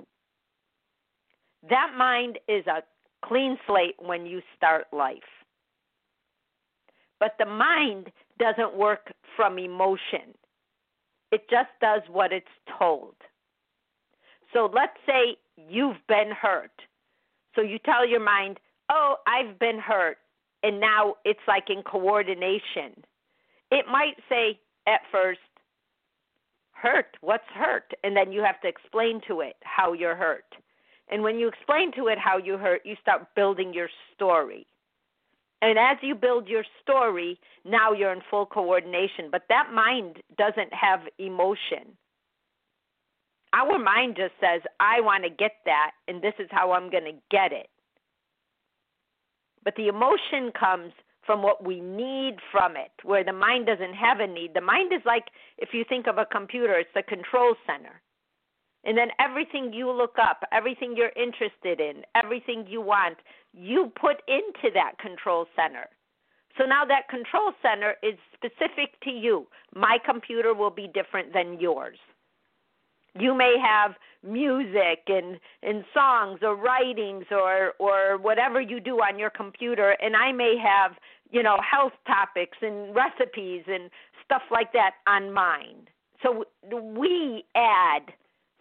That 1.69 1.93
mind 1.97 2.39
is 2.49 2.65
a 2.67 2.83
clean 3.25 3.59
slate 3.67 3.97
when 3.99 4.27
you 4.27 4.41
start 4.57 4.87
life. 4.93 5.19
But 7.19 7.35
the 7.39 7.47
mind 7.47 8.11
doesn't 8.39 8.77
work 8.77 9.13
from 9.37 9.59
emotion, 9.59 10.35
it 11.31 11.49
just 11.49 11.71
does 11.81 12.03
what 12.11 12.33
it's 12.33 12.47
told. 12.79 13.15
So 14.53 14.71
let's 14.73 14.97
say 15.07 15.37
you've 15.57 16.05
been 16.09 16.33
hurt. 16.33 16.73
So 17.55 17.63
you 17.63 17.79
tell 17.79 18.07
your 18.07 18.21
mind, 18.21 18.59
oh, 18.91 19.17
I've 19.27 19.59
been 19.59 19.79
hurt. 19.79 20.19
And 20.63 20.81
now 20.81 21.15
it's 21.25 21.41
like 21.47 21.71
in 21.71 21.83
coordination. 21.83 23.05
It 23.71 23.87
might 23.91 24.17
say 24.29 24.59
at 24.87 25.01
first, 25.13 25.39
hurt, 26.73 27.17
what's 27.21 27.45
hurt? 27.55 27.93
And 28.03 28.17
then 28.17 28.33
you 28.33 28.43
have 28.43 28.61
to 28.63 28.69
explain 28.69 29.21
to 29.29 29.41
it 29.41 29.57
how 29.63 29.93
you're 29.93 30.17
hurt. 30.17 30.45
And 31.11 31.23
when 31.23 31.39
you 31.39 31.49
explain 31.49 31.93
to 31.97 32.07
it 32.07 32.19
how 32.19 32.39
you 32.39 32.57
hurt, 32.57 32.83
you 32.85 32.97
start 33.03 33.35
building 33.35 33.75
your 33.75 33.89
story. 34.15 34.67
And 35.63 35.79
as 35.79 35.99
you 36.01 36.15
build 36.15 36.49
your 36.49 36.65
story, 36.81 37.39
now 37.65 37.93
you're 37.93 38.13
in 38.13 38.23
full 38.31 38.47
coordination. 38.47 39.29
But 39.31 39.43
that 39.49 39.73
mind 39.75 40.23
doesn't 40.39 40.73
have 40.73 41.01
emotion. 41.19 41.97
Our 43.53 43.79
mind 43.79 44.17
just 44.17 44.35
says, 44.41 44.63
I 44.79 45.01
want 45.01 45.25
to 45.25 45.31
get 45.31 45.57
that, 45.67 45.91
and 46.07 46.23
this 46.23 46.35
is 46.39 46.49
how 46.51 46.73
I'm 46.73 46.89
going 46.89 47.05
to 47.05 47.19
get 47.31 47.53
it. 47.53 47.69
But 49.65 49.75
the 49.77 49.89
emotion 49.89 50.53
comes 50.59 50.93
from 51.27 51.43
what 51.43 51.65
we 51.65 51.81
need 51.81 52.37
from 52.51 52.77
it, 52.77 52.93
where 53.03 53.25
the 53.25 53.33
mind 53.33 53.67
doesn't 53.67 53.95
have 53.95 54.21
a 54.21 54.27
need. 54.27 54.55
The 54.55 54.61
mind 54.61 54.93
is 54.93 55.03
like, 55.05 55.25
if 55.59 55.71
you 55.73 55.85
think 55.87 56.07
of 56.07 56.17
a 56.17 56.25
computer, 56.25 56.75
it's 56.75 56.91
the 56.95 57.03
control 57.03 57.55
center. 57.67 58.01
And 58.85 58.97
then 58.97 59.09
everything 59.19 59.73
you 59.73 59.91
look 59.91 60.17
up, 60.21 60.43
everything 60.53 60.95
you're 60.97 61.13
interested 61.17 61.81
in, 61.81 62.03
everything 62.15 62.65
you 62.67 62.81
want, 62.81 63.19
you 63.53 63.93
put 64.01 64.23
into 64.27 64.73
that 64.75 64.93
control 64.99 65.47
center. 65.55 65.87
So 66.59 66.65
now 66.65 66.85
that 66.85 67.09
control 67.09 67.53
center 67.63 67.95
is 68.03 68.15
specific 68.35 68.99
to 69.05 69.11
you. 69.11 69.47
My 69.75 69.99
computer 70.05 70.55
will 70.55 70.71
be 70.71 70.89
different 70.93 71.33
than 71.33 71.61
yours. 71.61 71.99
You 73.19 73.35
may 73.35 73.57
have 73.63 73.95
music 74.23 75.03
and, 75.09 75.39
and 75.63 75.85
songs 75.93 76.41
or 76.43 76.55
writings 76.55 77.27
or, 77.31 77.73
or 77.79 78.19
whatever 78.19 78.61
you 78.61 78.81
do 78.81 78.97
on 78.99 79.19
your 79.19 79.31
computer, 79.31 79.97
and 80.03 80.15
I 80.15 80.33
may 80.33 80.57
have, 80.63 80.93
you 81.31 81.43
know, 81.43 81.59
health 81.69 81.93
topics 82.07 82.59
and 82.63 82.95
recipes 82.95 83.65
and 83.67 83.91
stuff 84.25 84.43
like 84.51 84.73
that 84.73 84.93
on 85.07 85.33
mine. 85.33 85.89
So 86.23 86.45
we 86.71 87.45
add 87.57 88.13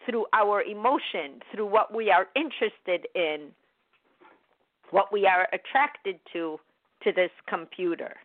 through 0.09 0.25
our 0.33 0.63
emotion, 0.63 1.41
through 1.53 1.67
what 1.67 1.93
we 1.93 2.09
are 2.09 2.27
interested 2.35 3.07
in, 3.15 3.49
what 4.91 5.11
we 5.13 5.25
are 5.25 5.47
attracted 5.53 6.19
to 6.33 6.59
to 7.03 7.11
this 7.13 7.31
computer. 7.47 8.15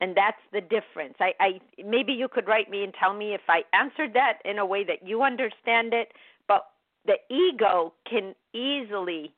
And 0.00 0.14
that's 0.14 0.36
the 0.52 0.60
difference. 0.60 1.14
I, 1.20 1.32
I 1.40 1.60
maybe 1.84 2.12
you 2.12 2.28
could 2.28 2.46
write 2.46 2.70
me 2.70 2.84
and 2.84 2.92
tell 3.00 3.14
me 3.14 3.32
if 3.32 3.40
I 3.48 3.62
answered 3.72 4.12
that 4.14 4.38
in 4.44 4.58
a 4.58 4.66
way 4.66 4.84
that 4.84 5.06
you 5.06 5.22
understand 5.22 5.94
it, 5.94 6.12
but 6.48 6.66
the 7.06 7.16
ego 7.30 7.94
can 8.08 8.34
easily 8.52 9.32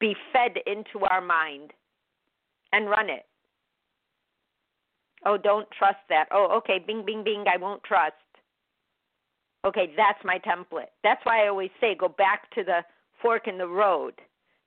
be 0.00 0.16
fed 0.32 0.56
into 0.66 1.04
our 1.06 1.20
mind 1.20 1.72
and 2.72 2.88
run 2.88 3.10
it. 3.10 3.26
Oh, 5.26 5.36
don't 5.36 5.68
trust 5.78 5.98
that. 6.08 6.26
Oh, 6.32 6.56
okay, 6.58 6.82
bing, 6.84 7.04
bing, 7.04 7.22
bing, 7.22 7.44
I 7.52 7.58
won't 7.58 7.82
trust. 7.84 8.14
Okay, 9.64 9.92
that's 9.96 10.18
my 10.24 10.38
template. 10.38 10.88
That's 11.02 11.20
why 11.24 11.44
I 11.44 11.48
always 11.48 11.70
say 11.80 11.94
go 11.94 12.08
back 12.08 12.50
to 12.54 12.64
the 12.64 12.80
fork 13.20 13.46
in 13.46 13.58
the 13.58 13.66
road 13.68 14.14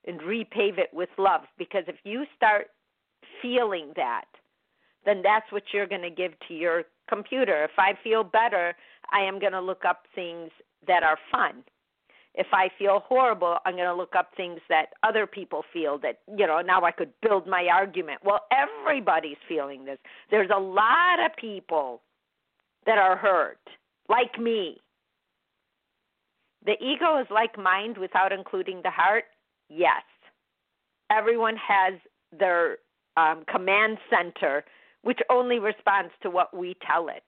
and 0.06 0.20
repave 0.20 0.78
it 0.78 0.94
with 0.94 1.10
love 1.18 1.42
because 1.58 1.84
if 1.88 1.96
you 2.04 2.26
start 2.36 2.68
feeling 3.42 3.92
that, 3.96 4.26
then 5.06 5.22
that's 5.24 5.52
what 5.52 5.64
you're 5.74 5.88
going 5.88 6.02
to 6.04 6.10
give 6.10 6.34
to 6.48 6.54
your 6.54 6.84
computer. 7.10 7.64
If 7.64 7.78
I 7.78 7.94
feel 8.04 8.24
better, 8.24 8.76
I 9.12 9.22
am 9.22 9.40
going 9.40 9.52
to 9.54 9.62
look 9.62 9.84
up 9.86 10.06
things 10.14 10.52
that 10.88 11.04
are 11.04 11.18
fun. 11.32 11.64
if 12.36 12.48
I 12.52 12.70
feel 12.80 13.04
horrible, 13.08 13.58
I'm 13.66 13.76
going 13.76 13.88
to 13.88 13.94
look 13.94 14.16
up 14.18 14.32
things 14.36 14.60
that 14.70 14.88
other 15.04 15.28
people 15.28 15.64
feel 15.72 16.00
that, 16.00 16.20
you 16.36 16.48
know, 16.48 16.62
now 16.62 16.82
I 16.84 16.92
could 16.92 17.12
build 17.22 17.48
my 17.48 17.68
argument. 17.72 18.22
Well, 18.24 18.42
everybody's 18.52 19.38
feeling 19.48 19.86
this. 19.86 20.00
There's 20.32 20.50
a 20.56 20.60
lot 20.60 21.24
of 21.24 21.36
people 21.38 22.02
that 22.86 22.98
are 22.98 23.16
hurt, 23.16 23.60
like 24.10 24.40
me. 24.40 24.78
The 26.66 26.74
ego 26.82 27.20
is 27.20 27.28
like 27.30 27.58
mind 27.58 27.98
without 27.98 28.32
including 28.32 28.82
the 28.84 28.90
heart? 28.90 29.26
Yes. 29.70 30.04
Everyone 31.12 31.56
has 31.58 32.00
their 32.38 32.78
um, 33.18 33.44
command 33.52 33.98
center, 34.10 34.64
which 35.04 35.20
only 35.30 35.60
responds 35.60 36.12
to 36.22 36.30
what 36.30 36.56
we 36.56 36.76
tell 36.86 37.10
it. 37.10 37.24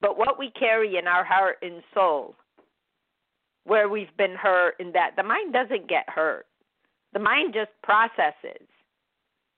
But 0.00 0.18
what 0.18 0.38
we 0.38 0.50
carry 0.58 0.98
in 0.98 1.06
our 1.06 1.24
heart 1.24 1.56
and 1.62 1.82
soul, 1.94 2.34
where 3.64 3.88
we've 3.88 4.14
been 4.18 4.34
hurt, 4.34 4.74
in 4.78 4.92
that 4.92 5.12
the 5.16 5.22
mind 5.22 5.52
doesn't 5.52 5.88
get 5.88 6.08
hurt. 6.08 6.46
The 7.12 7.20
mind 7.20 7.54
just 7.54 7.70
processes. 7.82 8.66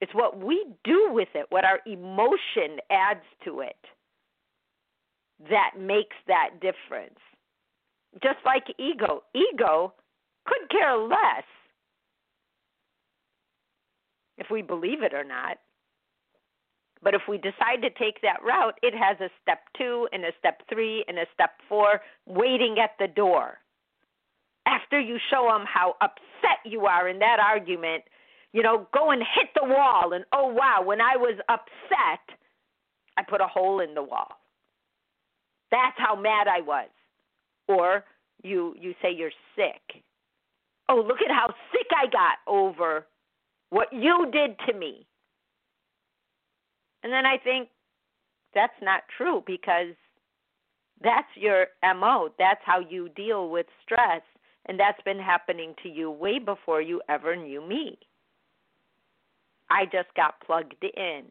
It's 0.01 0.15
what 0.15 0.39
we 0.39 0.67
do 0.85 1.09
with 1.11 1.29
it, 1.35 1.47
what 1.49 1.65
our 1.65 1.81
emotion 1.87 2.79
adds 2.91 3.25
to 3.45 3.61
it, 3.61 3.77
that 5.51 5.73
makes 5.79 6.17
that 6.27 6.51
difference. 6.61 7.19
Just 8.23 8.39
like 8.45 8.65
ego. 8.79 9.23
Ego 9.35 9.93
could 10.47 10.71
care 10.71 10.97
less 10.97 11.45
if 14.39 14.47
we 14.51 14.63
believe 14.63 15.03
it 15.03 15.13
or 15.13 15.25
not. 15.25 15.59
But 17.03 17.15
if 17.15 17.23
we 17.29 17.37
decide 17.37 17.83
to 17.83 17.91
take 17.91 18.21
that 18.23 18.43
route, 18.43 18.79
it 18.83 18.95
has 18.95 19.21
a 19.21 19.31
step 19.43 19.61
two 19.77 20.09
and 20.13 20.25
a 20.25 20.33
step 20.39 20.63
three 20.69 21.05
and 21.09 21.19
a 21.19 21.27
step 21.35 21.51
four 21.69 22.01
waiting 22.27 22.77
at 22.83 22.93
the 22.99 23.07
door. 23.07 23.59
After 24.67 24.99
you 24.99 25.19
show 25.31 25.49
them 25.53 25.65
how 25.73 25.95
upset 26.01 26.59
you 26.65 26.87
are 26.87 27.09
in 27.09 27.19
that 27.21 27.39
argument, 27.39 28.03
you 28.53 28.63
know, 28.63 28.89
go 28.93 29.11
and 29.11 29.23
hit 29.23 29.49
the 29.55 29.69
wall. 29.69 30.13
And 30.15 30.25
oh, 30.33 30.49
wow, 30.49 30.83
when 30.85 31.01
I 31.01 31.17
was 31.17 31.39
upset, 31.49 32.39
I 33.17 33.23
put 33.23 33.41
a 33.41 33.47
hole 33.47 33.81
in 33.81 33.95
the 33.95 34.03
wall. 34.03 34.33
That's 35.71 35.97
how 35.99 36.15
mad 36.15 36.47
I 36.49 36.61
was. 36.61 36.89
Or 37.69 38.05
you 38.43 38.75
you 38.79 38.95
say 39.03 39.13
you're 39.13 39.31
sick. 39.55 40.03
Oh, 40.89 41.03
look 41.07 41.19
at 41.25 41.35
how 41.35 41.49
sick 41.73 41.89
I 41.91 42.07
got 42.07 42.39
over 42.47 43.07
what 43.71 43.93
you 43.93 44.29
did 44.33 44.57
to 44.67 44.79
me. 44.79 45.07
And 47.03 47.13
then 47.13 47.27
I 47.27 47.39
think 47.39 47.69
that's 48.55 48.73
not 48.83 49.03
true 49.17 49.43
because 49.47 49.95
that's 51.03 51.29
your 51.35 51.67
MO. 51.83 52.31
That's 52.39 52.61
how 52.65 52.81
you 52.81 53.09
deal 53.11 53.51
with 53.51 53.67
stress. 53.83 54.23
And 54.67 54.79
that's 54.81 55.01
been 55.05 55.19
happening 55.19 55.75
to 55.83 55.89
you 55.89 56.11
way 56.11 56.39
before 56.39 56.81
you 56.83 57.01
ever 57.09 57.37
knew 57.37 57.67
me. 57.67 57.99
I 59.71 59.85
just 59.85 60.13
got 60.17 60.41
plugged 60.45 60.83
in. 60.83 61.25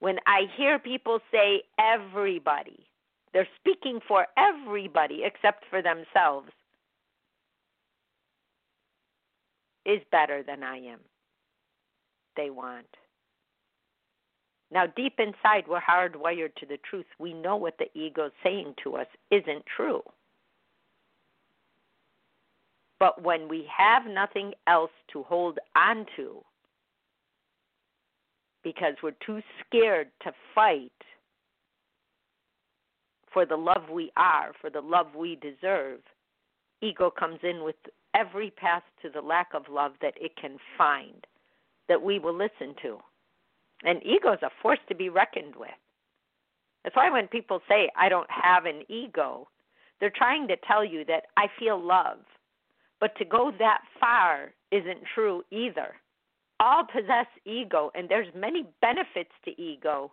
When 0.00 0.18
I 0.26 0.42
hear 0.56 0.78
people 0.78 1.20
say 1.32 1.62
everybody, 1.78 2.86
they're 3.32 3.48
speaking 3.60 4.00
for 4.06 4.26
everybody 4.36 5.22
except 5.24 5.64
for 5.70 5.82
themselves, 5.82 6.50
is 9.84 10.00
better 10.10 10.42
than 10.42 10.62
I 10.62 10.78
am. 10.78 10.98
They 12.36 12.50
want. 12.50 12.86
Now, 14.70 14.86
deep 14.86 15.14
inside, 15.18 15.64
we're 15.68 15.80
hardwired 15.80 16.54
to 16.56 16.66
the 16.66 16.78
truth. 16.78 17.06
We 17.18 17.32
know 17.32 17.56
what 17.56 17.78
the 17.78 17.86
ego 17.94 18.26
is 18.26 18.32
saying 18.42 18.74
to 18.82 18.96
us 18.96 19.06
isn't 19.30 19.64
true. 19.76 20.02
But 22.98 23.22
when 23.22 23.48
we 23.48 23.68
have 23.74 24.06
nothing 24.06 24.54
else 24.66 24.90
to 25.12 25.22
hold 25.22 25.58
on 25.76 26.06
to, 26.16 26.42
because 28.66 28.94
we're 29.00 29.14
too 29.24 29.40
scared 29.64 30.08
to 30.20 30.32
fight 30.52 30.90
for 33.32 33.46
the 33.46 33.54
love 33.54 33.88
we 33.92 34.10
are, 34.16 34.50
for 34.60 34.70
the 34.70 34.80
love 34.80 35.06
we 35.16 35.36
deserve, 35.36 36.00
ego 36.82 37.08
comes 37.08 37.38
in 37.44 37.62
with 37.62 37.76
every 38.12 38.50
path 38.50 38.82
to 39.00 39.08
the 39.08 39.20
lack 39.20 39.50
of 39.54 39.62
love 39.70 39.92
that 40.02 40.14
it 40.20 40.32
can 40.34 40.56
find 40.76 41.28
that 41.88 42.02
we 42.02 42.18
will 42.18 42.36
listen 42.36 42.74
to. 42.82 42.98
And 43.84 44.04
ego 44.04 44.32
is 44.32 44.42
a 44.42 44.50
force 44.60 44.80
to 44.88 44.96
be 44.96 45.10
reckoned 45.10 45.54
with. 45.54 45.70
That's 46.82 46.96
why 46.96 47.08
when 47.08 47.28
people 47.28 47.60
say, 47.68 47.88
I 47.96 48.08
don't 48.08 48.30
have 48.30 48.64
an 48.64 48.82
ego, 48.88 49.46
they're 50.00 50.10
trying 50.10 50.48
to 50.48 50.56
tell 50.66 50.84
you 50.84 51.04
that 51.04 51.26
I 51.36 51.46
feel 51.56 51.80
love. 51.80 52.18
But 52.98 53.14
to 53.18 53.24
go 53.24 53.52
that 53.60 53.82
far 54.00 54.54
isn't 54.72 55.04
true 55.14 55.44
either 55.52 55.94
all 56.60 56.84
possess 56.84 57.26
ego 57.44 57.90
and 57.94 58.08
there's 58.08 58.28
many 58.34 58.66
benefits 58.80 59.30
to 59.44 59.60
ego. 59.60 60.12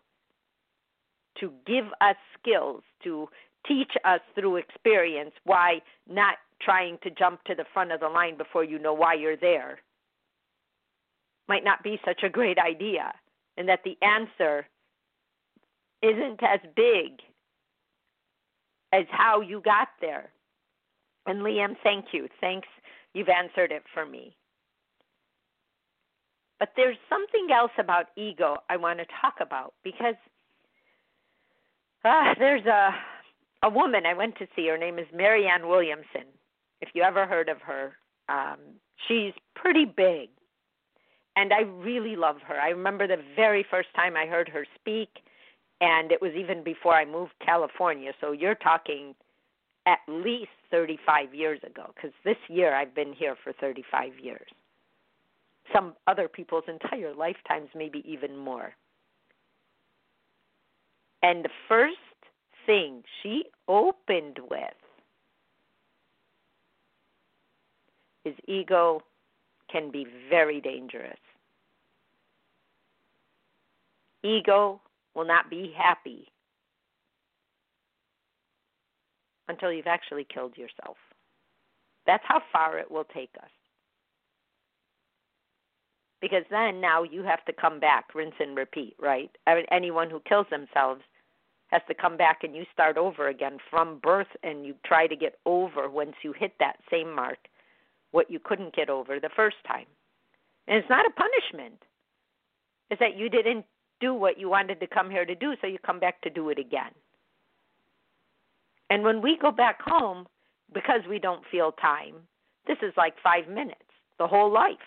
To 1.39 1.51
give 1.65 1.85
us 1.99 2.15
skills 2.39 2.83
to 3.03 3.27
teach 3.67 3.91
us 4.05 4.19
through 4.35 4.57
experience 4.57 5.31
why 5.45 5.79
not 6.07 6.35
trying 6.61 6.97
to 7.03 7.09
jump 7.09 7.43
to 7.45 7.55
the 7.55 7.65
front 7.73 7.91
of 7.91 7.99
the 7.99 8.07
line 8.07 8.37
before 8.37 8.63
you 8.63 8.77
know 8.77 8.93
why 8.93 9.15
you're 9.15 9.37
there? 9.37 9.79
Might 11.47 11.63
not 11.63 11.83
be 11.83 11.99
such 12.05 12.21
a 12.23 12.29
great 12.29 12.57
idea 12.59 13.13
and 13.57 13.67
that 13.67 13.79
the 13.83 13.97
answer 14.05 14.67
isn't 16.01 16.41
as 16.43 16.59
big 16.75 17.19
as 18.93 19.05
how 19.09 19.41
you 19.41 19.59
got 19.61 19.87
there. 20.01 20.29
And 21.25 21.41
liam 21.41 21.75
thank 21.83 22.05
you. 22.11 22.27
Thanks. 22.39 22.67
You've 23.13 23.29
answered 23.29 23.71
it 23.71 23.83
for 23.93 24.05
me 24.05 24.35
but 26.59 26.69
there's 26.75 26.97
something 27.09 27.47
else 27.53 27.71
about 27.77 28.07
ego 28.15 28.57
I 28.69 28.77
want 28.77 28.99
to 28.99 29.05
talk 29.21 29.35
about 29.41 29.73
because 29.83 30.15
uh, 32.05 32.33
there's 32.39 32.65
a 32.65 32.91
a 33.63 33.69
woman 33.69 34.05
I 34.05 34.13
went 34.13 34.37
to 34.37 34.47
see. 34.55 34.67
Her 34.67 34.77
name 34.77 34.99
is 34.99 35.07
Marianne 35.13 35.67
Williamson. 35.67 36.27
If 36.81 36.89
you 36.93 37.01
ever 37.01 37.25
heard 37.25 37.47
of 37.47 37.61
her, 37.61 37.93
um, 38.27 38.57
she's 39.07 39.31
pretty 39.55 39.85
big, 39.85 40.29
and 41.37 41.53
I 41.53 41.61
really 41.61 42.17
love 42.17 42.37
her. 42.45 42.59
I 42.59 42.69
remember 42.69 43.07
the 43.07 43.23
very 43.37 43.65
first 43.71 43.87
time 43.95 44.17
I 44.17 44.25
heard 44.25 44.49
her 44.49 44.65
speak, 44.75 45.09
and 45.79 46.11
it 46.11 46.21
was 46.21 46.33
even 46.33 46.61
before 46.61 46.93
I 46.93 47.05
moved 47.05 47.31
California. 47.43 48.11
So 48.19 48.33
you're 48.33 48.55
talking 48.55 49.15
at 49.85 49.99
least 50.09 50.51
35 50.71 51.33
years 51.33 51.59
ago, 51.65 51.91
because 51.95 52.11
this 52.25 52.37
year 52.49 52.75
I've 52.75 52.93
been 52.93 53.13
here 53.13 53.37
for 53.41 53.53
35 53.53 54.19
years 54.21 54.47
some 55.71 55.93
other 56.07 56.27
people's 56.27 56.65
entire 56.67 57.13
lifetimes, 57.13 57.69
maybe 57.75 58.03
even 58.05 58.35
more. 58.35 58.75
And 61.21 61.45
the 61.45 61.49
first 61.69 61.97
thing 62.65 63.03
she 63.21 63.45
opened 63.67 64.39
with 64.49 64.73
is 68.25 68.35
ego 68.47 69.01
can 69.71 69.91
be 69.91 70.05
very 70.29 70.59
dangerous. 70.59 71.17
Ego 74.23 74.81
will 75.15 75.25
not 75.25 75.49
be 75.49 75.73
happy 75.77 76.27
until 79.47 79.71
you've 79.71 79.87
actually 79.87 80.25
killed 80.33 80.57
yourself. 80.57 80.97
That's 82.05 82.23
how 82.25 82.41
far 82.51 82.77
it 82.77 82.89
will 82.89 83.05
take 83.05 83.31
us 83.41 83.49
because 86.23 86.45
then 86.49 86.79
now 86.79 87.03
you 87.03 87.21
have 87.21 87.43
to 87.43 87.51
come 87.51 87.81
back, 87.81 88.15
rinse 88.15 88.35
and 88.39 88.55
repeat, 88.55 88.95
right? 88.97 89.29
I 89.45 89.55
mean, 89.55 89.65
anyone 89.69 90.09
who 90.09 90.21
kills 90.21 90.47
themselves 90.49 91.01
has 91.67 91.81
to 91.89 91.93
come 91.93 92.15
back 92.15 92.45
and 92.45 92.55
you 92.55 92.63
start 92.71 92.97
over 92.97 93.27
again 93.27 93.57
from 93.69 93.99
birth 94.01 94.29
and 94.41 94.65
you 94.65 94.73
try 94.85 95.05
to 95.05 95.17
get 95.17 95.37
over 95.45 95.89
once 95.89 96.13
you 96.21 96.31
hit 96.31 96.53
that 96.61 96.77
same 96.89 97.13
mark 97.13 97.39
what 98.11 98.31
you 98.31 98.39
couldn't 98.41 98.73
get 98.73 98.89
over 98.89 99.19
the 99.19 99.31
first 99.35 99.57
time. 99.67 99.87
And 100.65 100.77
it's 100.77 100.89
not 100.89 101.05
a 101.05 101.09
punishment. 101.09 101.83
It's 102.89 103.01
that 103.01 103.17
you 103.17 103.27
didn't 103.27 103.65
do 103.99 104.13
what 104.13 104.39
you 104.39 104.47
wanted 104.47 104.79
to 104.79 104.87
come 104.87 105.09
here 105.09 105.25
to 105.25 105.35
do, 105.35 105.55
so 105.59 105.67
you 105.67 105.77
come 105.85 105.99
back 105.99 106.21
to 106.21 106.29
do 106.29 106.47
it 106.49 106.57
again. 106.57 106.91
And 108.89 109.03
when 109.03 109.21
we 109.21 109.37
go 109.41 109.51
back 109.51 109.81
home, 109.81 110.25
because 110.73 111.01
we 111.09 111.19
don't 111.19 111.43
feel 111.51 111.73
time, 111.73 112.13
this 112.65 112.77
is 112.81 112.93
like 112.95 113.15
five 113.21 113.49
minutes, 113.49 113.81
the 114.19 114.27
whole 114.27 114.49
life 114.49 114.77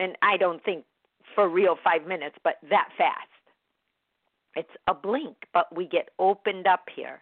and 0.00 0.16
I 0.22 0.36
don't 0.36 0.62
think 0.64 0.84
for 1.34 1.48
real 1.48 1.76
five 1.82 2.06
minutes, 2.06 2.36
but 2.42 2.54
that 2.68 2.88
fast. 2.96 3.28
It's 4.56 4.68
a 4.86 4.94
blink, 4.94 5.36
but 5.52 5.74
we 5.74 5.86
get 5.86 6.08
opened 6.18 6.66
up 6.66 6.86
here. 6.94 7.20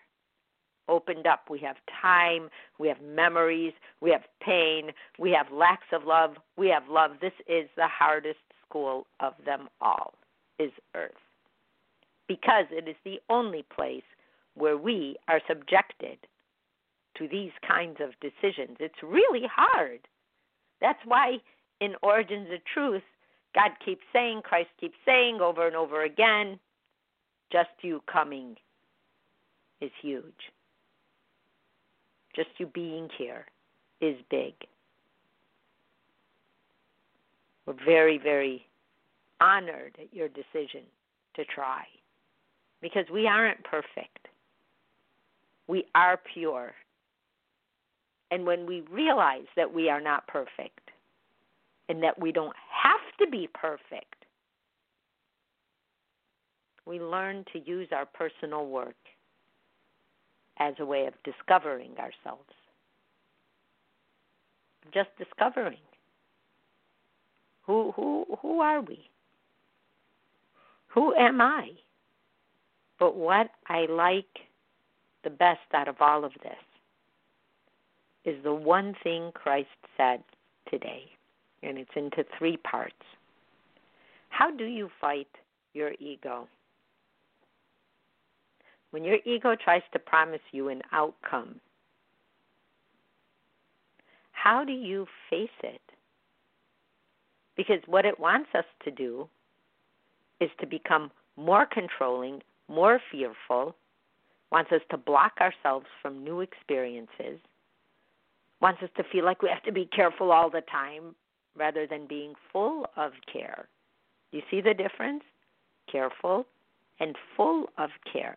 Opened 0.88 1.26
up. 1.26 1.50
We 1.50 1.58
have 1.60 1.76
time, 2.00 2.48
we 2.78 2.88
have 2.88 3.02
memories, 3.02 3.72
we 4.00 4.10
have 4.10 4.22
pain, 4.40 4.92
we 5.18 5.32
have 5.32 5.52
lacks 5.52 5.88
of 5.92 6.04
love, 6.04 6.36
we 6.56 6.68
have 6.68 6.84
love. 6.88 7.12
This 7.20 7.32
is 7.48 7.68
the 7.76 7.88
hardest 7.88 8.38
school 8.66 9.06
of 9.20 9.34
them 9.44 9.68
all, 9.80 10.14
is 10.58 10.70
earth. 10.94 11.10
Because 12.28 12.66
it 12.70 12.88
is 12.88 12.96
the 13.04 13.20
only 13.28 13.64
place 13.74 14.04
where 14.54 14.76
we 14.76 15.16
are 15.28 15.40
subjected 15.48 16.18
to 17.18 17.28
these 17.28 17.52
kinds 17.66 17.98
of 18.00 18.10
decisions. 18.20 18.76
It's 18.80 19.02
really 19.02 19.46
hard. 19.52 20.00
That's 20.80 20.98
why 21.04 21.38
in 21.80 21.94
Origins 22.02 22.48
of 22.52 22.60
Truth, 22.72 23.02
God 23.54 23.70
keeps 23.84 24.02
saying, 24.12 24.42
Christ 24.44 24.68
keeps 24.80 24.96
saying 25.04 25.40
over 25.40 25.66
and 25.66 25.76
over 25.76 26.04
again, 26.04 26.58
just 27.50 27.70
you 27.82 28.02
coming 28.10 28.56
is 29.80 29.90
huge. 30.00 30.52
Just 32.34 32.48
you 32.58 32.66
being 32.66 33.08
here 33.16 33.46
is 34.00 34.16
big. 34.30 34.54
We're 37.66 37.74
very, 37.84 38.18
very 38.18 38.66
honored 39.40 39.96
at 40.00 40.14
your 40.14 40.28
decision 40.28 40.82
to 41.34 41.44
try 41.44 41.84
because 42.80 43.04
we 43.12 43.26
aren't 43.26 43.64
perfect. 43.64 44.28
We 45.66 45.84
are 45.94 46.20
pure. 46.32 46.72
And 48.30 48.46
when 48.46 48.66
we 48.66 48.82
realize 48.90 49.46
that 49.56 49.72
we 49.72 49.88
are 49.88 50.00
not 50.00 50.26
perfect 50.26 50.85
and 51.88 52.02
that 52.02 52.18
we 52.18 52.32
don't 52.32 52.56
have 52.70 53.00
to 53.18 53.30
be 53.30 53.48
perfect, 53.54 54.24
we 56.84 57.00
learn 57.00 57.44
to 57.52 57.58
use 57.58 57.88
our 57.92 58.06
personal 58.06 58.66
work 58.66 58.96
as 60.58 60.74
a 60.78 60.86
way 60.86 61.06
of 61.06 61.14
discovering 61.24 61.92
ourselves. 61.98 62.50
Just 64.94 65.10
discovering. 65.18 65.78
Who 67.66 67.92
who 67.96 68.24
who 68.40 68.60
are 68.60 68.80
we? 68.80 69.10
Who 70.88 71.14
am 71.14 71.40
I? 71.40 71.70
But 72.98 73.16
what 73.16 73.50
I 73.66 73.86
like 73.86 74.24
the 75.24 75.30
best 75.30 75.60
out 75.74 75.88
of 75.88 75.96
all 76.00 76.24
of 76.24 76.32
this 76.42 76.52
is 78.24 78.42
the 78.42 78.54
one 78.54 78.94
thing 79.02 79.30
Christ 79.34 79.68
said 79.96 80.22
today, 80.70 81.04
and 81.66 81.78
it's 81.78 81.90
into 81.96 82.24
three 82.38 82.56
parts. 82.58 82.94
How 84.28 84.50
do 84.50 84.64
you 84.64 84.88
fight 85.00 85.28
your 85.74 85.92
ego? 85.98 86.48
When 88.90 89.04
your 89.04 89.18
ego 89.24 89.56
tries 89.62 89.82
to 89.92 89.98
promise 89.98 90.40
you 90.52 90.68
an 90.68 90.82
outcome, 90.92 91.60
how 94.32 94.64
do 94.64 94.72
you 94.72 95.06
face 95.28 95.48
it? 95.62 95.80
Because 97.56 97.80
what 97.86 98.04
it 98.04 98.20
wants 98.20 98.50
us 98.54 98.64
to 98.84 98.90
do 98.90 99.28
is 100.40 100.50
to 100.60 100.66
become 100.66 101.10
more 101.36 101.66
controlling, 101.66 102.42
more 102.68 103.00
fearful, 103.10 103.74
wants 104.52 104.70
us 104.72 104.82
to 104.90 104.96
block 104.96 105.32
ourselves 105.40 105.86
from 106.00 106.22
new 106.22 106.40
experiences, 106.40 107.40
wants 108.60 108.82
us 108.82 108.90
to 108.96 109.04
feel 109.10 109.24
like 109.24 109.42
we 109.42 109.48
have 109.48 109.62
to 109.64 109.72
be 109.72 109.86
careful 109.86 110.30
all 110.30 110.48
the 110.48 110.62
time 110.70 111.14
rather 111.56 111.86
than 111.86 112.06
being 112.06 112.34
full 112.52 112.86
of 112.96 113.12
care. 113.32 113.68
You 114.32 114.42
see 114.50 114.60
the 114.60 114.74
difference? 114.74 115.22
Careful 115.90 116.46
and 117.00 117.16
full 117.36 117.66
of 117.78 117.90
care. 118.12 118.36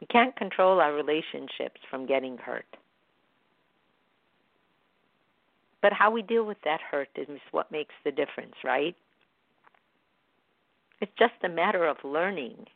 We 0.00 0.06
can't 0.06 0.34
control 0.36 0.80
our 0.80 0.94
relationships 0.94 1.80
from 1.90 2.06
getting 2.06 2.38
hurt. 2.38 2.66
But 5.82 5.92
how 5.92 6.10
we 6.10 6.22
deal 6.22 6.44
with 6.44 6.58
that 6.64 6.80
hurt 6.80 7.08
is 7.16 7.28
what 7.52 7.70
makes 7.70 7.94
the 8.04 8.10
difference, 8.10 8.54
right? 8.64 8.96
It's 11.00 11.12
just 11.18 11.34
a 11.42 11.48
matter 11.48 11.86
of 11.86 11.96
learning. 12.04 12.66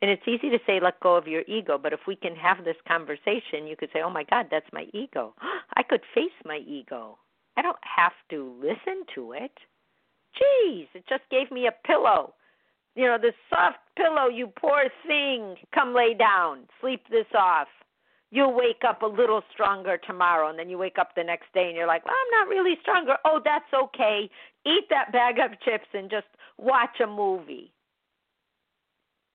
And 0.00 0.10
it's 0.10 0.22
easy 0.28 0.48
to 0.50 0.58
say, 0.64 0.78
let 0.80 1.00
go 1.00 1.16
of 1.16 1.26
your 1.26 1.42
ego, 1.48 1.76
but 1.76 1.92
if 1.92 2.00
we 2.06 2.14
can 2.14 2.36
have 2.36 2.64
this 2.64 2.76
conversation, 2.86 3.66
you 3.66 3.76
could 3.76 3.90
say, 3.92 4.00
oh 4.04 4.10
my 4.10 4.24
God, 4.30 4.46
that's 4.50 4.72
my 4.72 4.86
ego. 4.92 5.34
I 5.76 5.82
could 5.82 6.02
face 6.14 6.30
my 6.44 6.58
ego. 6.58 7.18
I 7.56 7.62
don't 7.62 7.76
have 7.82 8.12
to 8.30 8.54
listen 8.60 9.04
to 9.16 9.32
it. 9.32 9.52
Geez, 10.34 10.86
it 10.94 11.04
just 11.08 11.24
gave 11.30 11.50
me 11.50 11.66
a 11.66 11.86
pillow. 11.86 12.34
You 12.94 13.06
know, 13.06 13.18
this 13.20 13.34
soft 13.50 13.78
pillow, 13.96 14.28
you 14.28 14.52
poor 14.58 14.84
thing. 15.06 15.56
Come 15.74 15.94
lay 15.94 16.14
down. 16.14 16.68
Sleep 16.80 17.02
this 17.10 17.26
off 17.36 17.68
you'll 18.30 18.54
wake 18.54 18.82
up 18.86 19.02
a 19.02 19.06
little 19.06 19.42
stronger 19.52 19.98
tomorrow 20.06 20.48
and 20.50 20.58
then 20.58 20.68
you 20.68 20.78
wake 20.78 20.98
up 20.98 21.14
the 21.14 21.24
next 21.24 21.46
day 21.54 21.66
and 21.68 21.76
you're 21.76 21.86
like 21.86 22.04
well, 22.04 22.14
i'm 22.14 22.40
not 22.40 22.48
really 22.48 22.76
stronger 22.82 23.16
oh 23.24 23.40
that's 23.44 23.72
okay 23.74 24.28
eat 24.66 24.84
that 24.90 25.12
bag 25.12 25.38
of 25.38 25.58
chips 25.60 25.86
and 25.94 26.10
just 26.10 26.26
watch 26.58 27.00
a 27.02 27.06
movie 27.06 27.72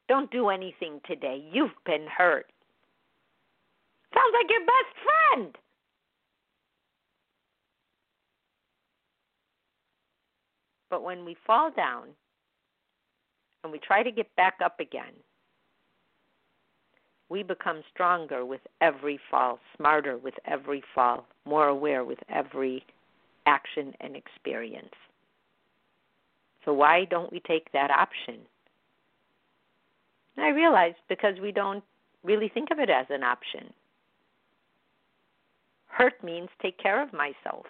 don't 0.07 0.31
do 0.31 0.49
anything 0.49 0.99
today 1.05 1.43
you've 1.51 1.71
been 1.85 2.05
hurt 2.07 2.47
sounds 4.13 4.33
like 4.33 4.49
your 4.49 4.61
best 4.61 4.95
friend 5.03 5.57
but 10.89 11.03
when 11.03 11.25
we 11.25 11.35
fall 11.45 11.71
down 11.71 12.07
and 13.63 13.71
we 13.71 13.79
try 13.79 14.03
to 14.03 14.11
get 14.11 14.33
back 14.35 14.55
up 14.63 14.79
again 14.79 15.13
we 17.33 17.41
become 17.41 17.81
stronger 17.91 18.45
with 18.45 18.61
every 18.79 19.19
fall, 19.31 19.57
smarter 19.75 20.17
with 20.17 20.35
every 20.45 20.83
fall, 20.93 21.25
more 21.45 21.67
aware 21.67 22.03
with 22.03 22.19
every 22.29 22.85
action 23.47 23.91
and 24.01 24.15
experience. 24.15 24.93
So, 26.63 26.73
why 26.73 27.05
don't 27.05 27.31
we 27.31 27.39
take 27.39 27.71
that 27.71 27.89
option? 27.89 28.41
I 30.37 30.49
realize 30.49 30.93
because 31.09 31.39
we 31.41 31.51
don't 31.51 31.83
really 32.23 32.49
think 32.49 32.69
of 32.71 32.79
it 32.79 32.89
as 32.89 33.05
an 33.09 33.23
option. 33.23 33.73
Hurt 35.87 36.23
means 36.23 36.49
take 36.61 36.77
care 36.79 37.01
of 37.01 37.13
myself, 37.13 37.65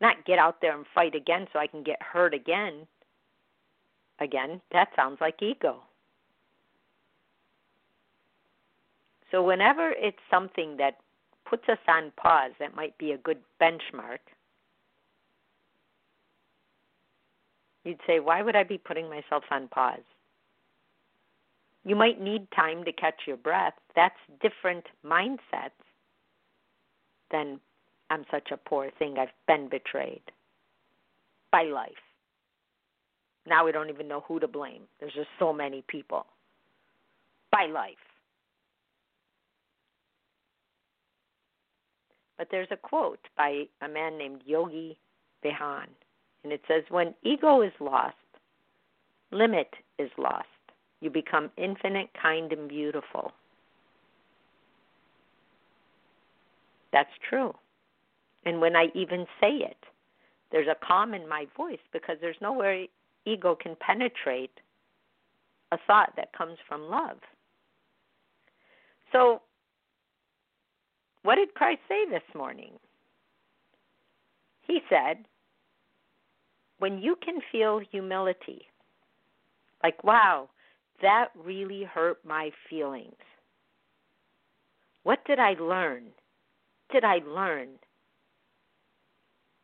not 0.00 0.24
get 0.26 0.38
out 0.38 0.60
there 0.60 0.76
and 0.76 0.84
fight 0.94 1.14
again 1.14 1.46
so 1.52 1.58
I 1.58 1.66
can 1.66 1.82
get 1.82 2.00
hurt 2.02 2.34
again. 2.34 2.86
Again, 4.20 4.60
that 4.72 4.88
sounds 4.94 5.18
like 5.20 5.42
ego. 5.42 5.82
So 9.30 9.42
whenever 9.42 9.90
it's 9.90 10.18
something 10.30 10.76
that 10.76 10.98
puts 11.48 11.68
us 11.68 11.78
on 11.88 12.12
pause, 12.16 12.52
that 12.60 12.76
might 12.76 12.96
be 12.98 13.12
a 13.12 13.18
good 13.18 13.38
benchmark. 13.60 14.18
You'd 17.84 17.98
say, 18.06 18.20
why 18.20 18.42
would 18.42 18.54
I 18.54 18.62
be 18.62 18.78
putting 18.78 19.08
myself 19.08 19.44
on 19.50 19.68
pause? 19.68 20.04
You 21.84 21.96
might 21.96 22.20
need 22.20 22.46
time 22.54 22.84
to 22.84 22.92
catch 22.92 23.22
your 23.26 23.36
breath. 23.36 23.74
That's 23.96 24.14
different 24.40 24.84
mindsets 25.04 25.70
than 27.30 27.58
I'm 28.10 28.24
such 28.30 28.50
a 28.52 28.56
poor 28.56 28.90
thing. 28.98 29.16
I've 29.18 29.28
been 29.48 29.68
betrayed 29.68 30.22
by 31.50 31.64
life. 31.64 31.92
Now 33.46 33.64
we 33.64 33.72
don't 33.72 33.88
even 33.88 34.06
know 34.06 34.24
who 34.28 34.38
to 34.38 34.46
blame. 34.46 34.82
There's 35.00 35.14
just 35.14 35.28
so 35.38 35.52
many 35.52 35.82
people. 35.88 36.26
By 37.50 37.66
life. 37.66 37.96
But 42.38 42.48
there's 42.50 42.68
a 42.70 42.76
quote 42.76 43.20
by 43.36 43.64
a 43.82 43.88
man 43.88 44.16
named 44.18 44.42
Yogi 44.44 44.98
Bhajan, 45.44 45.86
and 46.44 46.52
it 46.52 46.62
says, 46.66 46.82
When 46.88 47.14
ego 47.22 47.62
is 47.62 47.72
lost, 47.80 48.16
limit 49.30 49.68
is 49.98 50.10
lost. 50.16 50.46
You 51.02 51.10
become 51.10 51.50
infinite, 51.58 52.08
kind, 52.20 52.52
and 52.52 52.68
beautiful. 52.68 53.32
That's 56.92 57.10
true. 57.28 57.52
And 58.46 58.60
when 58.60 58.76
I 58.76 58.86
even 58.94 59.26
say 59.40 59.50
it, 59.50 59.76
there's 60.52 60.68
a 60.68 60.86
calm 60.86 61.12
in 61.12 61.28
my 61.28 61.46
voice 61.56 61.80
because 61.92 62.16
there's 62.20 62.36
nowhere 62.40 62.86
ego 63.24 63.56
can 63.60 63.74
penetrate 63.80 64.52
a 65.72 65.78
thought 65.88 66.12
that 66.16 66.32
comes 66.36 66.58
from 66.68 66.82
love. 66.88 67.18
So 69.10 69.42
what 71.24 71.34
did 71.34 71.54
Christ 71.54 71.80
say 71.88 72.08
this 72.08 72.22
morning? 72.34 72.74
He 74.68 74.80
said, 74.88 75.24
when 76.78 76.98
you 76.98 77.16
can 77.24 77.40
feel 77.50 77.80
humility, 77.90 78.66
like, 79.82 80.02
wow, 80.04 80.48
that 81.02 81.28
really 81.36 81.84
hurt 81.84 82.18
my 82.24 82.50
feelings. 82.70 83.14
What 85.02 85.24
did 85.26 85.38
I 85.38 85.54
learn? 85.54 86.04
Did 86.92 87.04
I 87.04 87.20
learn? 87.26 87.68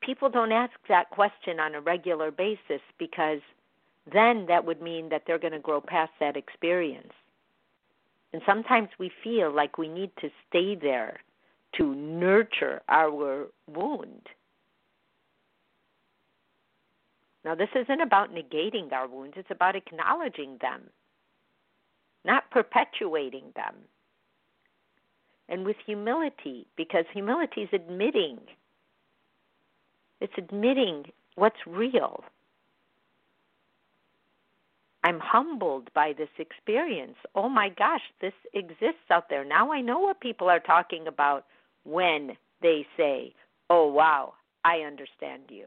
People 0.02 0.28
don't 0.28 0.52
ask 0.52 0.72
that 0.88 1.10
question 1.10 1.60
on 1.60 1.74
a 1.74 1.80
regular 1.80 2.30
basis 2.30 2.80
because 2.98 3.40
then 4.12 4.46
that 4.46 4.64
would 4.64 4.80
mean 4.80 5.08
that 5.10 5.22
they're 5.26 5.38
going 5.38 5.52
to 5.52 5.58
grow 5.58 5.80
past 5.80 6.12
that 6.20 6.36
experience. 6.36 7.12
And 8.32 8.42
sometimes 8.46 8.88
we 8.98 9.10
feel 9.22 9.54
like 9.54 9.78
we 9.78 9.88
need 9.88 10.10
to 10.20 10.28
stay 10.48 10.74
there 10.74 11.20
to 11.76 11.94
nurture 11.94 12.82
our 12.88 13.46
wound. 13.66 14.26
Now, 17.44 17.54
this 17.54 17.68
isn't 17.74 18.00
about 18.00 18.34
negating 18.34 18.92
our 18.92 19.06
wounds, 19.06 19.34
it's 19.36 19.50
about 19.50 19.76
acknowledging 19.76 20.58
them, 20.60 20.82
not 22.24 22.50
perpetuating 22.50 23.52
them. 23.54 23.74
And 25.48 25.64
with 25.64 25.76
humility, 25.84 26.66
because 26.76 27.04
humility 27.12 27.62
is 27.62 27.70
admitting, 27.72 28.38
it's 30.20 30.32
admitting 30.36 31.04
what's 31.36 31.56
real. 31.66 32.22
I'm 35.04 35.20
humbled 35.20 35.88
by 35.94 36.12
this 36.12 36.28
experience. 36.38 37.16
Oh 37.34 37.48
my 37.48 37.70
gosh, 37.70 38.02
this 38.20 38.32
exists 38.52 39.10
out 39.10 39.30
there. 39.30 39.44
Now 39.44 39.72
I 39.72 39.80
know 39.80 40.00
what 40.00 40.20
people 40.20 40.50
are 40.50 40.60
talking 40.60 41.06
about 41.06 41.46
when 41.84 42.32
they 42.60 42.86
say, 42.96 43.32
Oh 43.70 43.86
wow, 43.86 44.34
I 44.64 44.78
understand 44.80 45.44
you. 45.48 45.66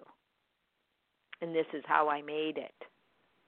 And 1.41 1.55
this 1.55 1.65
is 1.73 1.83
how 1.87 2.09
I 2.09 2.21
made 2.21 2.57
it. 2.57 2.73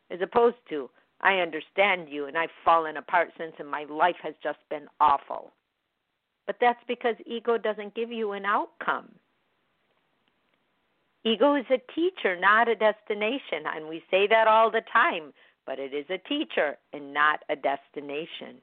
As 0.09 0.19
opposed 0.21 0.57
to, 0.69 0.89
I 1.23 1.36
understand 1.36 2.09
you 2.09 2.25
and 2.25 2.38
I've 2.38 2.49
fallen 2.65 2.97
apart 2.97 3.29
since 3.38 3.53
and 3.57 3.69
my 3.69 3.86
life 3.86 4.17
has 4.21 4.36
just 4.43 4.59
been 4.69 4.88
awful. 4.99 5.51
But 6.45 6.57
that's 6.59 6.83
because 6.88 7.15
ego 7.25 7.57
doesn't 7.57 7.95
give 7.95 8.12
you 8.12 8.33
an 8.33 8.45
outcome. 8.45 9.09
Ego 11.23 11.55
is 11.55 11.65
a 11.71 11.79
teacher, 11.95 12.38
not 12.38 12.67
a 12.67 12.75
destination. 12.75 13.63
And 13.73 13.88
we 13.88 14.03
say 14.12 14.27
that 14.27 14.47
all 14.49 14.69
the 14.69 14.81
time, 14.91 15.33
but 15.65 15.79
it 15.79 15.93
is 15.93 16.05
a 16.09 16.17
teacher 16.27 16.77
and 16.91 17.13
not 17.13 17.39
a 17.49 17.55
destination. 17.55 18.59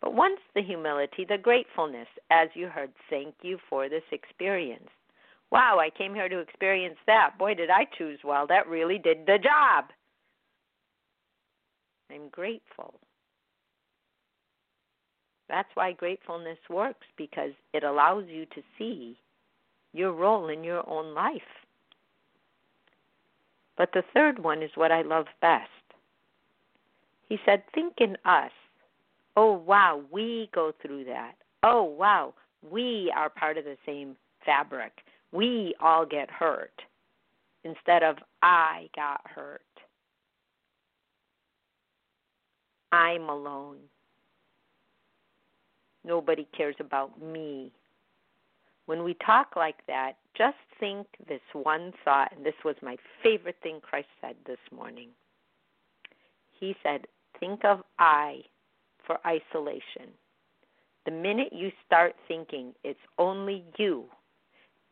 But 0.00 0.14
once 0.14 0.38
the 0.54 0.62
humility, 0.62 1.26
the 1.28 1.38
gratefulness, 1.38 2.06
as 2.30 2.48
you 2.54 2.68
heard, 2.68 2.92
thank 3.10 3.34
you 3.42 3.58
for 3.68 3.88
this 3.88 4.04
experience. 4.12 4.88
Wow, 5.50 5.78
I 5.80 5.90
came 5.90 6.14
here 6.14 6.28
to 6.28 6.38
experience 6.38 6.98
that. 7.08 7.30
Boy, 7.38 7.54
did 7.54 7.70
I 7.70 7.86
choose 7.98 8.20
well. 8.22 8.46
That 8.46 8.68
really 8.68 8.98
did 8.98 9.26
the 9.26 9.38
job. 9.42 9.86
I'm 12.10 12.28
grateful. 12.30 12.94
That's 15.48 15.68
why 15.74 15.92
gratefulness 15.92 16.58
works 16.68 17.06
because 17.16 17.52
it 17.72 17.84
allows 17.84 18.24
you 18.28 18.46
to 18.46 18.62
see 18.78 19.16
your 19.92 20.12
role 20.12 20.48
in 20.48 20.64
your 20.64 20.88
own 20.88 21.14
life. 21.14 21.40
But 23.76 23.90
the 23.92 24.02
third 24.14 24.38
one 24.38 24.62
is 24.62 24.70
what 24.74 24.90
I 24.90 25.02
love 25.02 25.26
best. 25.40 25.70
He 27.28 27.38
said, 27.44 27.62
Think 27.74 27.94
in 27.98 28.16
us. 28.24 28.50
Oh, 29.36 29.52
wow, 29.52 30.02
we 30.10 30.48
go 30.54 30.72
through 30.80 31.04
that. 31.04 31.34
Oh, 31.62 31.82
wow, 31.82 32.34
we 32.68 33.12
are 33.14 33.28
part 33.28 33.58
of 33.58 33.64
the 33.64 33.76
same 33.84 34.16
fabric. 34.44 34.92
We 35.32 35.74
all 35.80 36.06
get 36.06 36.30
hurt 36.30 36.82
instead 37.64 38.02
of 38.02 38.16
I 38.42 38.88
got 38.94 39.20
hurt. 39.24 39.60
I'm 42.96 43.28
alone. 43.28 43.76
Nobody 46.02 46.48
cares 46.56 46.76
about 46.80 47.20
me. 47.20 47.70
When 48.86 49.04
we 49.04 49.14
talk 49.14 49.54
like 49.54 49.86
that, 49.86 50.12
just 50.34 50.56
think 50.80 51.06
this 51.28 51.42
one 51.52 51.92
thought, 52.06 52.32
and 52.34 52.44
this 52.46 52.54
was 52.64 52.74
my 52.80 52.96
favorite 53.22 53.56
thing 53.62 53.80
Christ 53.82 54.08
said 54.22 54.36
this 54.46 54.58
morning. 54.74 55.10
He 56.58 56.74
said, 56.82 57.06
Think 57.38 57.66
of 57.66 57.82
I 57.98 58.40
for 59.06 59.18
isolation. 59.26 60.08
The 61.04 61.10
minute 61.10 61.52
you 61.52 61.72
start 61.84 62.14
thinking 62.26 62.72
it's 62.82 62.98
only 63.18 63.62
you, 63.76 64.06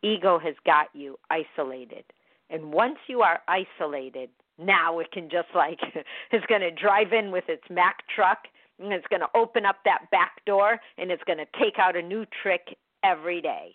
ego 0.02 0.38
has 0.38 0.54
got 0.66 0.88
you 0.92 1.18
isolated. 1.30 2.04
And 2.50 2.70
once 2.70 2.98
you 3.06 3.22
are 3.22 3.40
isolated, 3.48 4.28
now 4.58 4.98
it 4.98 5.10
can 5.12 5.28
just 5.30 5.48
like, 5.54 5.80
it's 6.30 6.46
going 6.46 6.60
to 6.60 6.70
drive 6.70 7.12
in 7.12 7.30
with 7.30 7.44
its 7.48 7.64
Mack 7.70 7.98
truck 8.14 8.38
and 8.78 8.92
it's 8.92 9.06
going 9.08 9.20
to 9.20 9.28
open 9.34 9.64
up 9.64 9.76
that 9.84 10.06
back 10.10 10.44
door 10.46 10.78
and 10.98 11.10
it's 11.10 11.22
going 11.24 11.38
to 11.38 11.46
take 11.58 11.78
out 11.78 11.96
a 11.96 12.02
new 12.02 12.24
trick 12.42 12.76
every 13.02 13.40
day. 13.40 13.74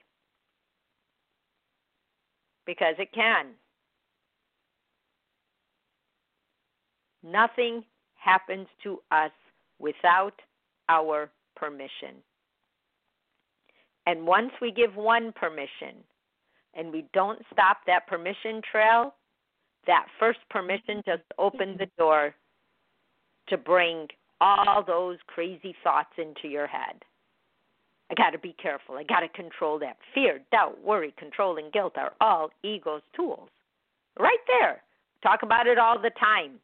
Because 2.66 2.96
it 3.00 3.12
can. 3.14 3.48
Nothing 7.24 7.84
happens 8.16 8.68
to 8.84 9.00
us 9.12 9.32
without 9.80 10.42
our 10.88 11.30
permission. 11.56 12.24
And 14.06 14.26
once 14.26 14.52
we 14.62 14.72
give 14.72 14.96
one 14.96 15.32
permission 15.34 16.04
and 16.74 16.92
we 16.92 17.06
don't 17.14 17.40
stop 17.52 17.78
that 17.88 18.08
permission 18.08 18.62
trail, 18.72 19.14
that 19.88 20.08
first 20.20 20.40
permission 20.50 21.02
just 21.06 21.24
opened 21.38 21.80
the 21.80 21.90
door 21.98 22.34
to 23.48 23.58
bring 23.58 24.08
all 24.42 24.84
those 24.86 25.18
crazy 25.28 25.76
thoughts 25.84 26.12
into 26.18 26.48
your 26.48 26.68
head. 26.68 27.04
I 28.12 28.16
got 28.16 28.32
to 28.32 28.40
be 28.40 28.56
careful. 28.62 28.96
I 28.96 29.04
got 29.04 29.20
to 29.20 29.30
control 29.30 29.78
that. 29.80 29.98
Fear, 30.14 30.42
doubt, 30.52 30.84
worry, 30.84 31.14
control, 31.18 31.58
and 31.58 31.72
guilt 31.72 31.94
are 31.98 32.14
all 32.22 32.50
ego's 32.64 33.02
tools. 33.16 33.50
Right 34.18 34.40
there. 34.48 34.82
Talk 35.22 35.44
about 35.44 35.68
it 35.68 35.78
all 35.78 36.00
the 36.02 36.12
time. 36.20 36.60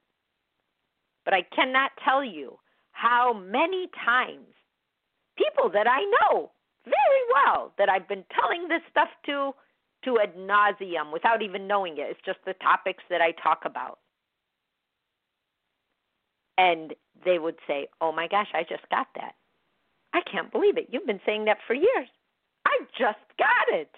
But 1.23 1.33
I 1.33 1.43
cannot 1.55 1.91
tell 2.03 2.23
you 2.23 2.57
how 2.91 3.33
many 3.33 3.89
times 4.03 4.47
people 5.37 5.69
that 5.71 5.87
I 5.87 6.01
know 6.01 6.51
very 6.85 7.23
well 7.35 7.73
that 7.77 7.89
I've 7.89 8.07
been 8.07 8.23
telling 8.39 8.67
this 8.67 8.81
stuff 8.89 9.09
to 9.25 9.51
to 10.05 10.19
ad 10.19 10.35
nauseum 10.35 11.11
without 11.11 11.41
even 11.41 11.67
knowing 11.67 11.93
it. 11.97 12.07
It's 12.09 12.19
just 12.25 12.39
the 12.45 12.53
topics 12.53 13.03
that 13.09 13.21
I 13.21 13.31
talk 13.31 13.63
about. 13.65 13.99
And 16.57 16.93
they 17.25 17.39
would 17.39 17.57
say, 17.67 17.87
Oh 18.01 18.11
my 18.11 18.27
gosh, 18.27 18.47
I 18.53 18.63
just 18.63 18.87
got 18.89 19.07
that. 19.15 19.35
I 20.13 20.21
can't 20.31 20.51
believe 20.51 20.77
it. 20.77 20.87
You've 20.89 21.05
been 21.05 21.19
saying 21.25 21.45
that 21.45 21.57
for 21.67 21.73
years. 21.73 22.07
I 22.65 22.79
just 22.97 23.19
got 23.37 23.77
it. 23.77 23.91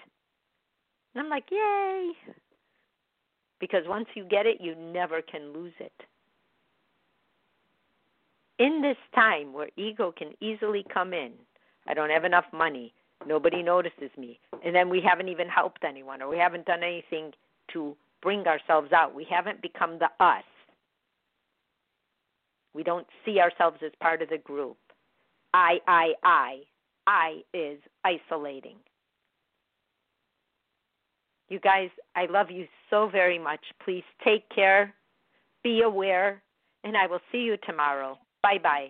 And 1.13 1.23
I'm 1.23 1.29
like, 1.29 1.45
Yay. 1.51 2.11
Because 3.59 3.83
once 3.87 4.07
you 4.15 4.23
get 4.23 4.45
it, 4.45 4.57
you 4.59 4.75
never 4.75 5.21
can 5.21 5.53
lose 5.53 5.73
it. 5.79 5.93
In 8.59 8.81
this 8.81 8.97
time 9.13 9.53
where 9.53 9.69
ego 9.77 10.11
can 10.15 10.33
easily 10.41 10.85
come 10.91 11.13
in, 11.13 11.33
I 11.87 11.93
don't 11.93 12.09
have 12.09 12.25
enough 12.25 12.45
money. 12.51 12.93
Nobody 13.25 13.63
notices 13.63 14.11
me. 14.17 14.39
And 14.63 14.75
then 14.75 14.89
we 14.89 15.01
haven't 15.01 15.29
even 15.29 15.47
helped 15.47 15.83
anyone 15.83 16.21
or 16.21 16.29
we 16.29 16.37
haven't 16.37 16.65
done 16.65 16.83
anything 16.83 17.31
to 17.73 17.95
bring 18.21 18.45
ourselves 18.47 18.91
out. 18.93 19.15
We 19.15 19.25
haven't 19.29 19.61
become 19.61 19.99
the 19.99 20.09
us. 20.23 20.43
We 22.73 22.83
don't 22.83 23.07
see 23.25 23.39
ourselves 23.39 23.77
as 23.85 23.91
part 23.99 24.21
of 24.21 24.29
the 24.29 24.37
group. 24.37 24.77
I, 25.53 25.79
I, 25.87 26.13
I. 26.23 26.57
I 27.07 27.41
is 27.53 27.79
isolating. 28.03 28.75
You 31.49 31.59
guys, 31.59 31.89
I 32.15 32.25
love 32.29 32.51
you 32.51 32.67
so 32.89 33.07
very 33.09 33.39
much. 33.39 33.61
Please 33.83 34.03
take 34.23 34.47
care, 34.53 34.93
be 35.63 35.81
aware, 35.81 36.43
and 36.83 36.97
I 36.97 37.07
will 37.07 37.21
see 37.31 37.39
you 37.39 37.55
tomorrow. 37.65 38.17
Bye 38.43 38.59
bye. 38.61 38.89